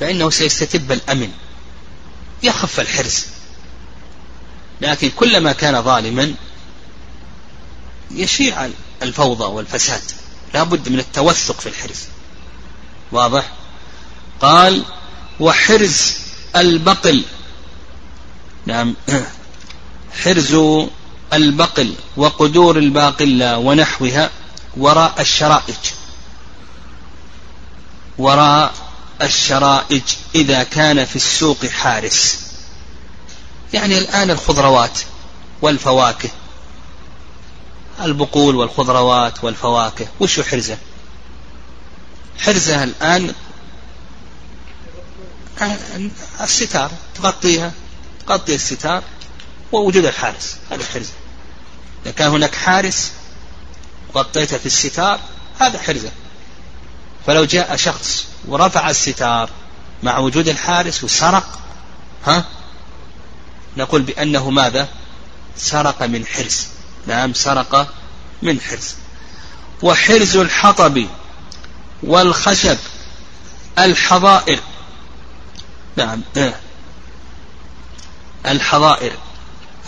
فإنه 0.00 0.30
سيستتب 0.30 0.92
الأمن. 0.92 1.32
يخف 2.42 2.80
الحرص 2.80 3.26
لكن 4.84 5.10
كلما 5.10 5.52
كان 5.52 5.82
ظالما 5.82 6.34
يشيع 8.10 8.68
الفوضى 9.02 9.44
والفساد. 9.44 10.02
لا 10.54 10.62
بد 10.62 10.88
من 10.88 10.98
التوثق 10.98 11.60
في 11.60 11.68
الحرز. 11.68 12.00
واضح؟ 13.12 13.52
قال 14.40 14.84
وحرز 15.40 16.16
البقل. 16.56 17.24
نعم. 18.66 18.94
حرز 20.24 20.56
البقل 21.32 21.94
وقدور 22.16 22.78
الباقلة 22.78 23.58
ونحوها 23.58 24.30
وراء 24.76 25.20
الشرائج. 25.20 25.74
وراء 28.18 28.74
الشرائج 29.22 30.02
إذا 30.34 30.62
كان 30.62 31.04
في 31.04 31.16
السوق 31.16 31.66
حارس. 31.66 32.43
يعني 33.74 33.98
الآن 33.98 34.30
الخضروات 34.30 34.98
والفواكه. 35.62 36.28
البقول 38.00 38.56
والخضروات 38.56 39.44
والفواكه. 39.44 40.06
وش 40.20 40.40
حرزة؟ 40.40 40.78
حرزها 42.38 42.84
الآن 42.84 43.34
الستار. 46.40 46.90
تغطيها. 47.14 47.72
تغطي 48.26 48.54
الستار. 48.54 49.02
ووجود 49.72 50.04
الحارس. 50.04 50.56
هذا 50.70 50.84
حرزة. 50.84 51.12
إذا 52.04 52.12
كان 52.12 52.30
هناك 52.30 52.54
حارس 52.54 53.12
غطيته 54.14 54.58
في 54.58 54.66
الستار 54.66 55.20
هذا 55.60 55.78
حرزة. 55.78 56.10
فلو 57.26 57.44
جاء 57.44 57.76
شخص 57.76 58.26
ورفع 58.48 58.90
الستار 58.90 59.50
مع 60.02 60.18
وجود 60.18 60.48
الحارس 60.48 61.04
وسرق 61.04 61.58
ها 62.26 62.44
نقول 63.76 64.02
بأنه 64.02 64.50
ماذا؟ 64.50 64.88
سرق 65.56 66.02
من 66.02 66.26
حرز 66.26 66.66
نعم 67.06 67.34
سرق 67.34 67.94
من 68.42 68.60
حرز 68.60 68.94
وحرز 69.82 70.36
الحطب 70.36 71.06
والخشب 72.02 72.78
الحظائر. 73.78 74.60
نعم 75.96 76.20
إيه. 76.36 76.60
الحظائر. 78.46 79.12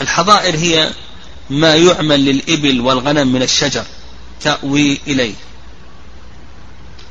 الحظائر 0.01 0.57
هي 0.57 0.91
ما 1.51 1.75
يعمل 1.75 2.25
للإبل 2.25 2.81
والغنم 2.81 3.33
من 3.33 3.43
الشجر 3.43 3.85
تأوي 4.41 5.01
إليه. 5.07 5.35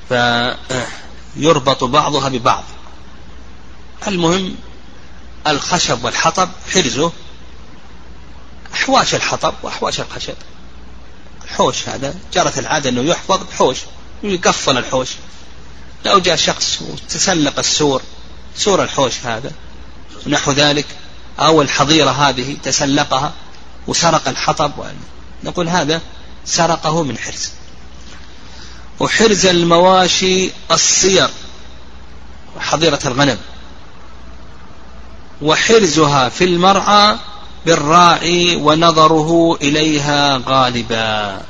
فيربط 0.10 1.84
بعضها 1.84 2.30
ببعض. 2.30 2.64
المهم 4.08 4.56
الخشب 5.48 6.04
والحطب 6.06 6.50
حرزه 6.74 7.12
أحواش 8.74 9.16
الحطب 9.16 9.54
وأحواش 9.64 10.00
الخشب. 10.00 10.36
الحوش 11.44 11.90
هذا 11.90 12.16
جرت 12.34 12.60
العادة 12.60 12.90
أنه 12.90 13.02
يحفظ 13.02 13.44
بحوش 13.44 13.78
يقفل 14.24 14.78
الحوش. 14.78 15.10
لو 16.06 16.20
جاء 16.20 16.36
شخص 16.36 16.82
وتسلق 16.82 17.60
السور 17.60 18.02
سور 18.58 18.84
الحوش 18.84 19.14
هذا 19.24 19.52
ونحو 20.28 20.52
ذلك 20.52 20.86
أو 21.40 21.62
الحظيرة 21.62 22.10
هذه 22.10 22.58
تسلقها 22.64 23.34
وسرق 23.88 24.28
الحطب 24.28 24.72
نقول 25.44 25.70
هذا 25.70 26.02
سرقه 26.46 27.04
من 27.04 27.18
حرز. 27.18 27.52
وحرز 29.00 29.46
المواشي 29.46 30.52
الصير 30.72 31.30
حظيرة 32.60 33.00
الغنم. 33.06 33.38
وحرزها 35.42 36.30
في 36.30 36.44
المرعى 36.44 37.16
بالراعي 37.66 38.56
ونظره 38.56 39.58
إليها 39.62 40.42
غالبا. 40.48 41.42